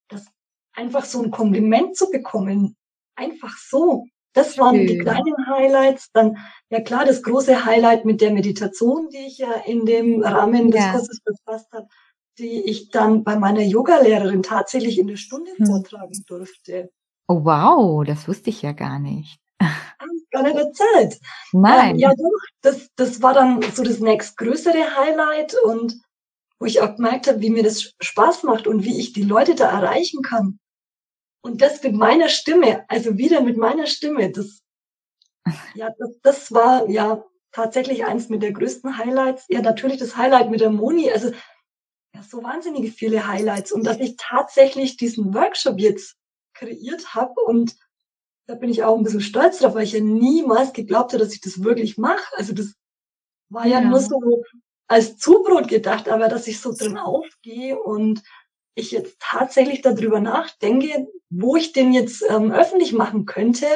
das 0.09 0.27
einfach 0.73 1.05
so 1.05 1.21
ein 1.21 1.33
Kompliment 1.33 1.97
zu 1.97 2.09
bekommen, 2.11 2.77
einfach 3.17 3.57
so. 3.59 4.07
Das 4.39 4.57
waren 4.57 4.87
die 4.87 4.99
kleinen 4.99 5.47
Highlights. 5.49 6.11
Dann, 6.13 6.39
ja 6.71 6.81
klar, 6.81 7.05
das 7.05 7.23
große 7.23 7.65
Highlight 7.65 8.05
mit 8.05 8.21
der 8.21 8.31
Meditation, 8.31 9.09
die 9.11 9.27
ich 9.27 9.39
ja 9.39 9.53
in 9.67 9.85
dem 9.85 10.23
Rahmen 10.23 10.71
des 10.71 10.81
ja. 10.81 10.93
Kurses 10.93 11.21
verfasst 11.25 11.73
habe, 11.73 11.89
die 12.39 12.63
ich 12.71 12.91
dann 12.91 13.25
bei 13.25 13.37
meiner 13.37 13.63
Yogalehrerin 13.63 14.45
tatsächlich 14.45 14.99
in 14.99 15.09
der 15.09 15.17
Stunde 15.17 15.51
hm. 15.57 15.67
vortragen 15.67 16.25
durfte. 16.27 16.91
Oh 17.27 17.45
wow, 17.45 18.05
das 18.07 18.29
wusste 18.29 18.51
ich 18.51 18.63
ja 18.63 18.73
gar 18.73 18.99
nicht. 18.99 19.41
Gar 20.31 20.43
nicht 20.43 20.57
erzählt. 20.57 21.21
Nein. 21.53 21.95
Ähm, 21.95 21.99
ja, 21.99 22.11
doch, 22.11 22.39
das, 22.61 22.91
das 22.97 23.23
war 23.23 23.33
dann 23.33 23.63
so 23.75 23.83
das 23.83 23.99
nächstgrößere 23.99 24.97
Highlight 24.97 25.55
und 25.65 26.01
wo 26.61 26.67
ich 26.67 26.81
auch 26.81 26.97
gemerkt 26.97 27.29
habe, 27.29 27.41
wie 27.41 27.51
mir 27.51 27.63
das 27.63 27.95
Spaß 28.01 28.43
macht 28.43 28.67
und 28.67 28.85
wie 28.85 29.01
ich 29.01 29.15
die 29.15 29.23
Leute 29.23 29.55
da 29.55 29.71
erreichen 29.71 30.23
kann. 30.23 30.59
Und 31.41 31.63
das 31.63 31.83
mit 31.83 31.95
meiner 31.95 32.29
Stimme, 32.29 32.85
also 32.89 33.17
wieder 33.17 33.41
mit 33.41 33.57
meiner 33.57 33.87
Stimme, 33.87 34.31
das, 34.31 34.61
ja, 35.75 35.91
das, 35.99 36.21
das 36.23 36.53
war 36.53 36.89
ja 36.89 37.25
tatsächlich 37.53 38.05
eins 38.05 38.29
mit 38.29 38.43
der 38.43 38.53
größten 38.53 38.99
Highlights. 38.99 39.47
Ja, 39.49 39.63
natürlich 39.63 39.99
das 39.99 40.17
Highlight 40.17 40.51
mit 40.51 40.61
der 40.61 40.71
Moni, 40.71 41.11
also 41.11 41.31
ja, 42.15 42.23
so 42.23 42.43
wahnsinnige 42.43 42.91
viele 42.91 43.27
Highlights 43.27 43.73
und 43.73 43.85
dass 43.85 43.99
ich 43.99 44.17
tatsächlich 44.17 44.97
diesen 44.97 45.35
Workshop 45.35 45.79
jetzt 45.79 46.17
kreiert 46.55 47.15
habe 47.15 47.41
und 47.47 47.77
da 48.47 48.55
bin 48.55 48.71
ich 48.71 48.83
auch 48.83 48.97
ein 48.97 49.05
bisschen 49.05 49.21
stolz 49.21 49.59
drauf, 49.59 49.75
weil 49.75 49.85
ich 49.85 49.93
ja 49.93 50.01
niemals 50.01 50.73
geglaubt 50.73 51.13
habe, 51.13 51.23
dass 51.23 51.35
ich 51.35 51.43
das 51.43 51.63
wirklich 51.63 51.99
mache. 51.99 52.27
Also 52.37 52.55
das 52.55 52.75
war 53.51 53.67
ja, 53.67 53.81
ja 53.81 53.89
nur 53.89 54.01
so 54.01 54.43
als 54.89 55.19
Zubrot 55.19 55.69
gedacht, 55.69 56.09
aber 56.09 56.29
dass 56.29 56.47
ich 56.47 56.61
so 56.61 56.73
drin 56.73 56.97
aufgehe 56.97 57.79
und 57.79 58.23
ich 58.79 58.91
jetzt 58.91 59.17
tatsächlich 59.21 59.83
darüber 59.83 60.21
nachdenke, 60.21 61.09
wo 61.31 61.57
ich 61.57 61.73
den 61.73 61.93
jetzt 61.93 62.25
ähm, 62.29 62.51
öffentlich 62.51 62.93
machen 62.93 63.27
könnte, 63.27 63.67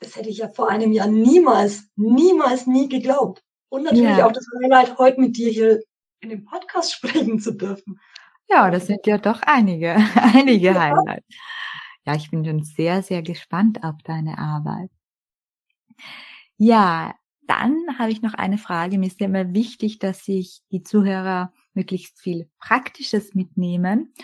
das 0.00 0.16
hätte 0.16 0.28
ich 0.28 0.38
ja 0.38 0.48
vor 0.48 0.68
einem 0.68 0.92
Jahr 0.92 1.06
niemals, 1.06 1.88
niemals, 1.96 2.66
nie 2.66 2.88
geglaubt. 2.88 3.42
Und 3.68 3.84
natürlich 3.84 4.18
ja. 4.18 4.26
auch 4.26 4.32
das 4.32 4.44
Highlight, 4.62 4.98
heute 4.98 5.20
mit 5.20 5.36
dir 5.36 5.50
hier 5.50 5.80
in 6.20 6.30
dem 6.30 6.44
Podcast 6.44 6.92
sprechen 6.94 7.38
zu 7.38 7.52
dürfen. 7.52 8.00
Ja, 8.48 8.70
das 8.70 8.86
sind 8.86 9.06
ja 9.06 9.18
doch 9.18 9.40
einige, 9.42 9.96
einige 10.14 10.66
ja. 10.66 10.74
Highlights. 10.74 11.26
Ja, 12.04 12.16
ich 12.16 12.30
bin 12.30 12.44
schon 12.44 12.64
sehr, 12.64 13.02
sehr 13.02 13.22
gespannt 13.22 13.84
auf 13.84 13.94
deine 14.04 14.38
Arbeit. 14.38 14.90
Ja, 16.56 17.14
dann 17.46 17.76
habe 17.98 18.10
ich 18.10 18.22
noch 18.22 18.34
eine 18.34 18.58
Frage. 18.58 18.98
Mir 18.98 19.06
ist 19.06 19.20
ja 19.20 19.26
immer 19.26 19.54
wichtig, 19.54 19.98
dass 20.00 20.24
sich 20.24 20.62
die 20.70 20.82
Zuhörer 20.82 21.52
möglichst 21.74 22.20
viel 22.20 22.48
Praktisches 22.58 23.34
mitnehmen. 23.34 24.14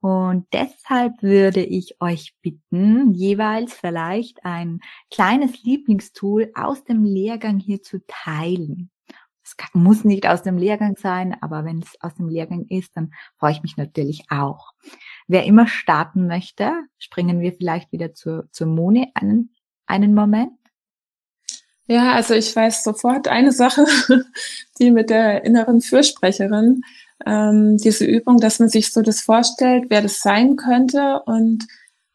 Und 0.00 0.46
deshalb 0.52 1.22
würde 1.22 1.64
ich 1.64 1.96
euch 2.00 2.34
bitten, 2.42 3.14
jeweils 3.14 3.72
vielleicht 3.72 4.44
ein 4.44 4.80
kleines 5.10 5.62
Lieblingstool 5.62 6.52
aus 6.54 6.84
dem 6.84 7.04
Lehrgang 7.04 7.58
hier 7.58 7.82
zu 7.82 8.04
teilen. 8.06 8.90
Es 9.42 9.56
muss 9.74 10.04
nicht 10.04 10.26
aus 10.26 10.42
dem 10.42 10.56
Lehrgang 10.56 10.96
sein, 10.96 11.36
aber 11.40 11.64
wenn 11.64 11.80
es 11.80 12.00
aus 12.00 12.14
dem 12.14 12.28
Lehrgang 12.28 12.66
ist, 12.68 12.96
dann 12.96 13.12
freue 13.36 13.52
ich 13.52 13.62
mich 13.62 13.76
natürlich 13.76 14.24
auch. 14.30 14.72
Wer 15.26 15.44
immer 15.44 15.66
starten 15.66 16.26
möchte, 16.26 16.72
springen 16.98 17.40
wir 17.40 17.52
vielleicht 17.52 17.92
wieder 17.92 18.14
zur, 18.14 18.48
zur 18.52 18.66
Moni 18.66 19.10
einen, 19.14 19.54
einen 19.86 20.14
Moment. 20.14 20.52
Ja, 21.86 22.12
also 22.12 22.34
ich 22.34 22.54
weiß 22.54 22.82
sofort 22.82 23.28
eine 23.28 23.52
Sache, 23.52 23.84
die 24.78 24.90
mit 24.90 25.10
der 25.10 25.44
inneren 25.44 25.80
Fürsprecherin, 25.80 26.82
ähm, 27.26 27.76
diese 27.76 28.04
Übung, 28.06 28.38
dass 28.38 28.58
man 28.58 28.68
sich 28.68 28.92
so 28.92 29.02
das 29.02 29.20
vorstellt, 29.20 29.86
wer 29.88 30.02
das 30.02 30.20
sein 30.20 30.56
könnte 30.56 31.22
und 31.26 31.66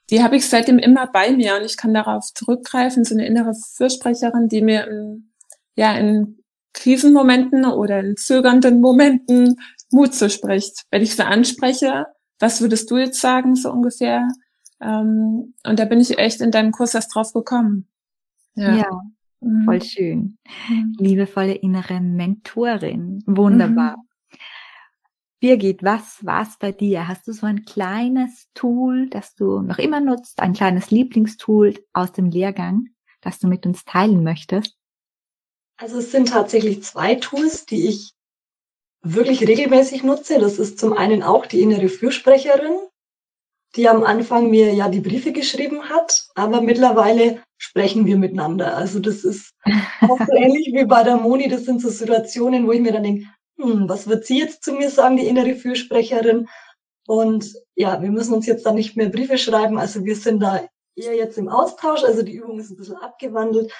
die 0.09 0.23
habe 0.23 0.35
ich 0.35 0.47
seitdem 0.47 0.79
immer 0.79 1.07
bei 1.07 1.31
mir 1.31 1.55
und 1.55 1.63
ich 1.63 1.77
kann 1.77 1.93
darauf 1.93 2.33
zurückgreifen, 2.33 3.05
so 3.05 3.13
eine 3.13 3.27
innere 3.27 3.53
Fürsprecherin, 3.53 4.47
die 4.47 4.61
mir 4.61 4.87
in, 4.87 5.31
ja 5.75 5.93
in 5.93 6.43
Krisenmomenten 6.73 7.65
oder 7.65 7.99
in 7.99 8.17
zögernden 8.17 8.81
Momenten 8.81 9.59
Mut 9.91 10.15
zuspricht. 10.15 10.85
Wenn 10.89 11.01
ich 11.01 11.15
sie 11.15 11.25
anspreche, 11.25 12.07
was 12.39 12.61
würdest 12.61 12.89
du 12.89 12.97
jetzt 12.97 13.19
sagen, 13.19 13.55
so 13.55 13.71
ungefähr? 13.71 14.27
Ähm, 14.81 15.53
und 15.65 15.79
da 15.79 15.85
bin 15.85 15.99
ich 15.99 16.17
echt 16.17 16.41
in 16.41 16.51
deinem 16.51 16.71
Kurs 16.71 16.95
erst 16.95 17.13
drauf 17.13 17.33
gekommen. 17.33 17.87
Ja. 18.55 18.77
ja. 18.77 19.01
Mhm. 19.41 19.65
Voll 19.65 19.81
schön. 19.81 20.37
Mhm. 20.69 20.95
Liebevolle 20.97 21.53
innere 21.53 22.01
Mentorin. 22.01 23.23
Wunderbar. 23.25 23.97
Mhm. 23.97 24.03
Birgit, 25.41 25.83
was 25.83 26.25
war's 26.25 26.57
bei 26.59 26.73
dir? 26.73 27.07
Hast 27.07 27.25
du 27.27 27.31
so 27.31 27.45
ein 27.45 27.63
kleines 27.63 28.49
Tool, 28.53 29.09
das 29.09 29.35
du 29.35 29.61
noch 29.61 29.79
immer 29.79 30.01
nutzt, 30.01 30.41
ein 30.41 30.51
kleines 30.51 30.91
Lieblingstool 30.91 31.75
aus 31.93 32.11
dem 32.11 32.29
Lehrgang, 32.29 32.89
das 33.21 33.39
du 33.39 33.47
mit 33.47 33.65
uns 33.65 33.85
teilen 33.85 34.23
möchtest? 34.23 34.75
Also 35.77 35.99
es 35.99 36.11
sind 36.11 36.27
tatsächlich 36.27 36.83
zwei 36.83 37.15
Tools, 37.15 37.65
die 37.65 37.87
ich 37.87 38.11
wirklich 39.01 39.47
regelmäßig 39.47 40.03
nutze. 40.03 40.39
Das 40.39 40.59
ist 40.59 40.77
zum 40.77 40.91
einen 40.91 41.23
auch 41.23 41.45
die 41.45 41.61
innere 41.61 41.87
Fürsprecherin, 41.87 42.77
die 43.75 43.87
am 43.87 44.03
Anfang 44.03 44.49
mir 44.49 44.73
ja 44.73 44.89
die 44.89 44.99
Briefe 44.99 45.31
geschrieben 45.31 45.89
hat, 45.89 46.27
aber 46.35 46.61
mittlerweile 46.61 47.43
sprechen 47.57 48.05
wir 48.05 48.17
miteinander. 48.17 48.75
Also 48.75 48.99
das 48.99 49.23
ist 49.23 49.53
auch 50.01 50.19
so 50.19 50.33
ähnlich 50.33 50.71
wie 50.73 50.85
bei 50.85 51.03
der 51.03 51.17
Moni. 51.17 51.47
Das 51.47 51.65
sind 51.65 51.81
so 51.81 51.89
Situationen, 51.89 52.65
wo 52.65 52.71
ich 52.71 52.81
mir 52.81 52.93
dann 52.93 53.03
denke, 53.03 53.27
hm, 53.57 53.87
was 53.87 54.07
wird 54.07 54.25
sie 54.25 54.39
jetzt 54.39 54.63
zu 54.63 54.73
mir 54.73 54.89
sagen, 54.89 55.17
die 55.17 55.27
innere 55.27 55.55
Fürsprecherin? 55.55 56.47
Und 57.05 57.53
ja, 57.75 58.01
wir 58.01 58.11
müssen 58.11 58.33
uns 58.33 58.45
jetzt 58.45 58.65
dann 58.65 58.75
nicht 58.75 58.95
mehr 58.95 59.09
Briefe 59.09 59.37
schreiben. 59.37 59.77
Also 59.77 60.05
wir 60.05 60.15
sind 60.15 60.41
da 60.41 60.61
eher 60.95 61.15
jetzt 61.15 61.37
im 61.37 61.49
Austausch. 61.49 62.03
Also 62.03 62.23
die 62.23 62.35
Übung 62.35 62.59
ist 62.59 62.71
ein 62.71 62.77
bisschen 62.77 62.97
abgewandelt. 62.97 63.71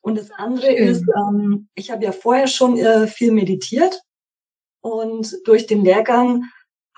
Und 0.00 0.16
das 0.16 0.30
andere 0.30 0.68
Schön. 0.68 0.88
ist, 0.88 1.04
ähm, 1.16 1.68
ich 1.74 1.90
habe 1.90 2.04
ja 2.04 2.12
vorher 2.12 2.46
schon 2.46 2.78
äh, 2.78 3.06
viel 3.06 3.32
meditiert 3.32 4.00
und 4.80 5.36
durch 5.44 5.66
den 5.66 5.84
Lehrgang 5.84 6.44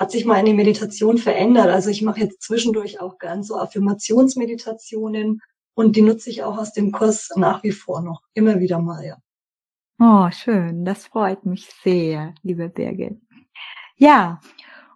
hat 0.01 0.11
sich 0.11 0.25
meine 0.25 0.55
Meditation 0.55 1.19
verändert. 1.19 1.69
Also 1.69 1.91
ich 1.91 2.01
mache 2.01 2.21
jetzt 2.21 2.43
zwischendurch 2.43 3.01
auch 3.01 3.19
gern 3.19 3.43
so 3.43 3.59
Affirmationsmeditationen 3.59 5.43
und 5.75 5.95
die 5.95 6.01
nutze 6.01 6.31
ich 6.31 6.43
auch 6.43 6.57
aus 6.57 6.73
dem 6.73 6.91
Kurs 6.91 7.29
nach 7.37 7.63
wie 7.63 7.71
vor 7.71 8.01
noch. 8.01 8.23
Immer 8.33 8.61
wieder 8.61 8.79
mal, 8.79 9.05
ja. 9.05 9.19
Oh, 10.01 10.31
schön. 10.31 10.87
Das 10.87 11.05
freut 11.05 11.45
mich 11.45 11.69
sehr, 11.85 12.35
liebe 12.43 12.71
Birgit. 12.71 13.21
Ja, 13.97 14.41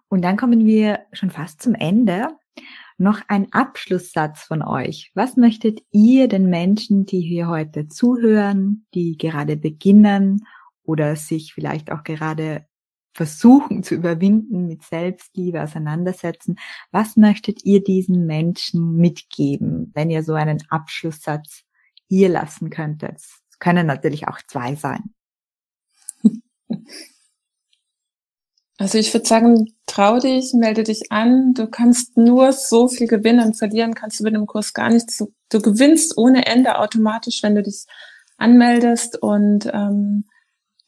und 0.09 0.23
dann 0.23 0.37
kommen 0.37 0.65
wir 0.65 1.01
schon 1.13 1.29
fast 1.29 1.61
zum 1.61 1.75
Ende. 1.75 2.29
Noch 2.97 3.21
ein 3.27 3.53
Abschlusssatz 3.53 4.41
von 4.41 4.63
euch. 4.63 5.11
Was 5.13 5.37
möchtet 5.37 5.83
ihr 5.91 6.27
den 6.27 6.49
Menschen, 6.49 7.05
die 7.05 7.21
hier 7.21 7.47
heute 7.47 7.87
zuhören, 7.87 8.87
die 8.95 9.17
gerade 9.17 9.55
beginnen 9.55 10.47
oder 10.81 11.15
sich 11.15 11.53
vielleicht 11.53 11.91
auch 11.91 12.03
gerade 12.03 12.65
versuchen 13.15 13.81
zu 13.81 13.95
überwinden, 13.95 14.67
mit 14.67 14.83
Selbstliebe 14.83 15.63
auseinandersetzen. 15.63 16.57
Was 16.91 17.15
möchtet 17.15 17.63
ihr 17.63 17.81
diesen 17.81 18.25
Menschen 18.25 18.97
mitgeben, 18.97 19.91
wenn 19.93 20.09
ihr 20.09 20.21
so 20.21 20.33
einen 20.33 20.61
Abschlusssatz 20.69 21.63
hier 22.09 22.27
lassen 22.27 22.69
könntet? 22.69 23.15
Es 23.15 23.59
können 23.59 23.87
natürlich 23.87 24.27
auch 24.27 24.39
zwei 24.47 24.75
sein. 24.75 25.13
Also 28.77 28.97
ich 28.97 29.13
würde 29.13 29.25
sagen, 29.25 29.73
trau 29.85 30.19
dich, 30.19 30.51
melde 30.53 30.83
dich 30.83 31.09
an. 31.09 31.53
Du 31.53 31.67
kannst 31.67 32.17
nur 32.17 32.51
so 32.51 32.89
viel 32.89 33.07
gewinnen 33.07 33.47
und 33.47 33.57
verlieren 33.57 33.93
kannst 33.93 34.19
du 34.19 34.25
mit 34.25 34.35
dem 34.35 34.47
Kurs 34.47 34.73
gar 34.73 34.89
nichts. 34.89 35.17
Du, 35.17 35.33
du 35.47 35.61
gewinnst 35.61 36.17
ohne 36.17 36.45
Ende 36.45 36.77
automatisch, 36.77 37.41
wenn 37.41 37.55
du 37.55 37.63
dich 37.63 37.85
anmeldest 38.35 39.15
und 39.21 39.67
ähm, 39.67 40.25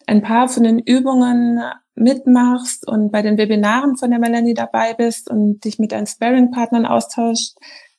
ein 0.06 0.22
paar 0.22 0.50
von 0.50 0.64
den 0.64 0.80
Übungen 0.80 1.62
mitmachst 1.98 2.88
und 2.88 3.12
bei 3.12 3.22
den 3.22 3.38
Webinaren 3.38 3.98
von 3.98 4.10
der 4.10 4.20
Melanie 4.20 4.54
dabei 4.54 4.94
bist 4.94 5.30
und 5.30 5.64
dich 5.66 5.80
mit 5.80 5.92
deinen 5.92 6.08
Sparing-Partnern 6.08 6.86
austauscht, 6.86 7.58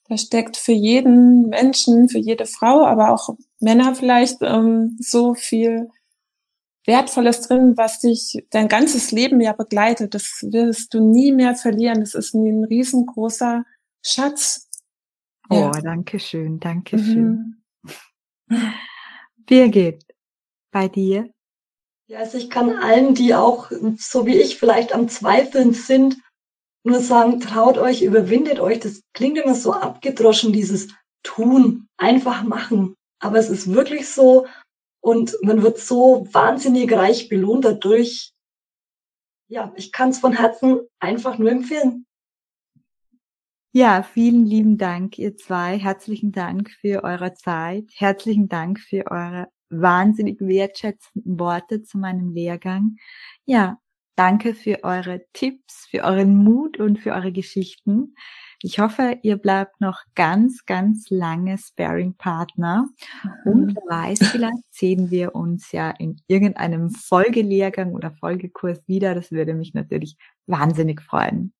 Da 0.08 0.16
steckt 0.16 0.56
für 0.56 0.72
jeden 0.72 1.48
Menschen, 1.50 2.08
für 2.08 2.18
jede 2.18 2.46
Frau, 2.46 2.84
aber 2.86 3.12
auch 3.12 3.36
Männer 3.60 3.94
vielleicht 3.94 4.38
ähm, 4.40 4.96
so 5.00 5.34
viel 5.34 5.90
Wertvolles 6.86 7.42
drin, 7.42 7.76
was 7.76 8.00
dich 8.00 8.42
dein 8.50 8.68
ganzes 8.68 9.12
Leben 9.12 9.40
ja 9.42 9.52
begleitet. 9.52 10.14
Das 10.14 10.46
wirst 10.50 10.94
du 10.94 11.00
nie 11.00 11.32
mehr 11.32 11.54
verlieren. 11.54 12.00
Das 12.00 12.14
ist 12.14 12.34
ein 12.34 12.64
riesengroßer 12.64 13.64
Schatz. 14.02 14.70
Ja. 15.50 15.68
Oh, 15.68 15.80
danke 15.82 16.18
schön, 16.18 16.58
danke 16.58 16.98
schön. 16.98 17.62
Mhm. 18.48 18.74
Birgit, 19.44 20.04
bei 20.70 20.88
dir? 20.88 21.30
Ja, 22.10 22.20
also 22.20 22.38
ich 22.38 22.48
kann 22.48 22.74
allen, 22.74 23.14
die 23.14 23.34
auch 23.34 23.70
so 23.98 24.24
wie 24.24 24.38
ich 24.38 24.56
vielleicht 24.56 24.94
am 24.94 25.10
Zweifeln 25.10 25.74
sind, 25.74 26.16
nur 26.82 27.00
sagen, 27.00 27.38
traut 27.38 27.76
euch, 27.76 28.02
überwindet 28.02 28.60
euch. 28.60 28.80
Das 28.80 29.02
klingt 29.12 29.36
immer 29.36 29.54
so 29.54 29.74
abgedroschen, 29.74 30.54
dieses 30.54 30.88
Tun, 31.22 31.86
einfach 31.98 32.44
machen. 32.44 32.94
Aber 33.20 33.38
es 33.38 33.50
ist 33.50 33.74
wirklich 33.74 34.08
so 34.08 34.46
und 35.00 35.36
man 35.42 35.62
wird 35.62 35.78
so 35.78 36.26
wahnsinnig 36.32 36.90
reich 36.92 37.28
belohnt 37.28 37.66
dadurch. 37.66 38.32
Ja, 39.48 39.74
ich 39.76 39.92
kann 39.92 40.08
es 40.08 40.18
von 40.18 40.32
Herzen 40.32 40.80
einfach 41.00 41.36
nur 41.36 41.50
empfehlen. 41.50 42.06
Ja, 43.72 44.02
vielen 44.02 44.46
lieben 44.46 44.78
Dank, 44.78 45.18
ihr 45.18 45.36
zwei. 45.36 45.78
Herzlichen 45.78 46.32
Dank 46.32 46.70
für 46.70 47.04
eure 47.04 47.34
Zeit. 47.34 47.90
Herzlichen 47.96 48.48
Dank 48.48 48.80
für 48.80 49.10
eure 49.10 49.48
wahnsinnig 49.70 50.40
wertschätzenden 50.40 51.38
Worte 51.38 51.82
zu 51.82 51.98
meinem 51.98 52.32
Lehrgang. 52.32 52.96
Ja, 53.44 53.78
danke 54.16 54.54
für 54.54 54.82
eure 54.84 55.22
Tipps, 55.32 55.86
für 55.90 56.04
euren 56.04 56.36
Mut 56.36 56.78
und 56.78 56.98
für 56.98 57.12
eure 57.12 57.32
Geschichten. 57.32 58.14
Ich 58.60 58.80
hoffe, 58.80 59.18
ihr 59.22 59.36
bleibt 59.36 59.80
noch 59.80 60.00
ganz, 60.16 60.66
ganz 60.66 61.10
lange 61.10 61.56
Sparing-Partner. 61.56 62.88
Mhm. 63.44 63.52
Und 63.52 63.76
wer 63.76 63.98
weiß, 63.98 64.18
vielleicht 64.30 64.64
sehen 64.74 65.12
wir 65.12 65.36
uns 65.36 65.70
ja 65.70 65.90
in 65.90 66.20
irgendeinem 66.26 66.90
Folgelehrgang 66.90 67.92
oder 67.92 68.10
Folgekurs 68.10 68.80
wieder. 68.88 69.14
Das 69.14 69.30
würde 69.30 69.54
mich 69.54 69.74
natürlich 69.74 70.16
wahnsinnig 70.46 71.00
freuen. 71.00 71.52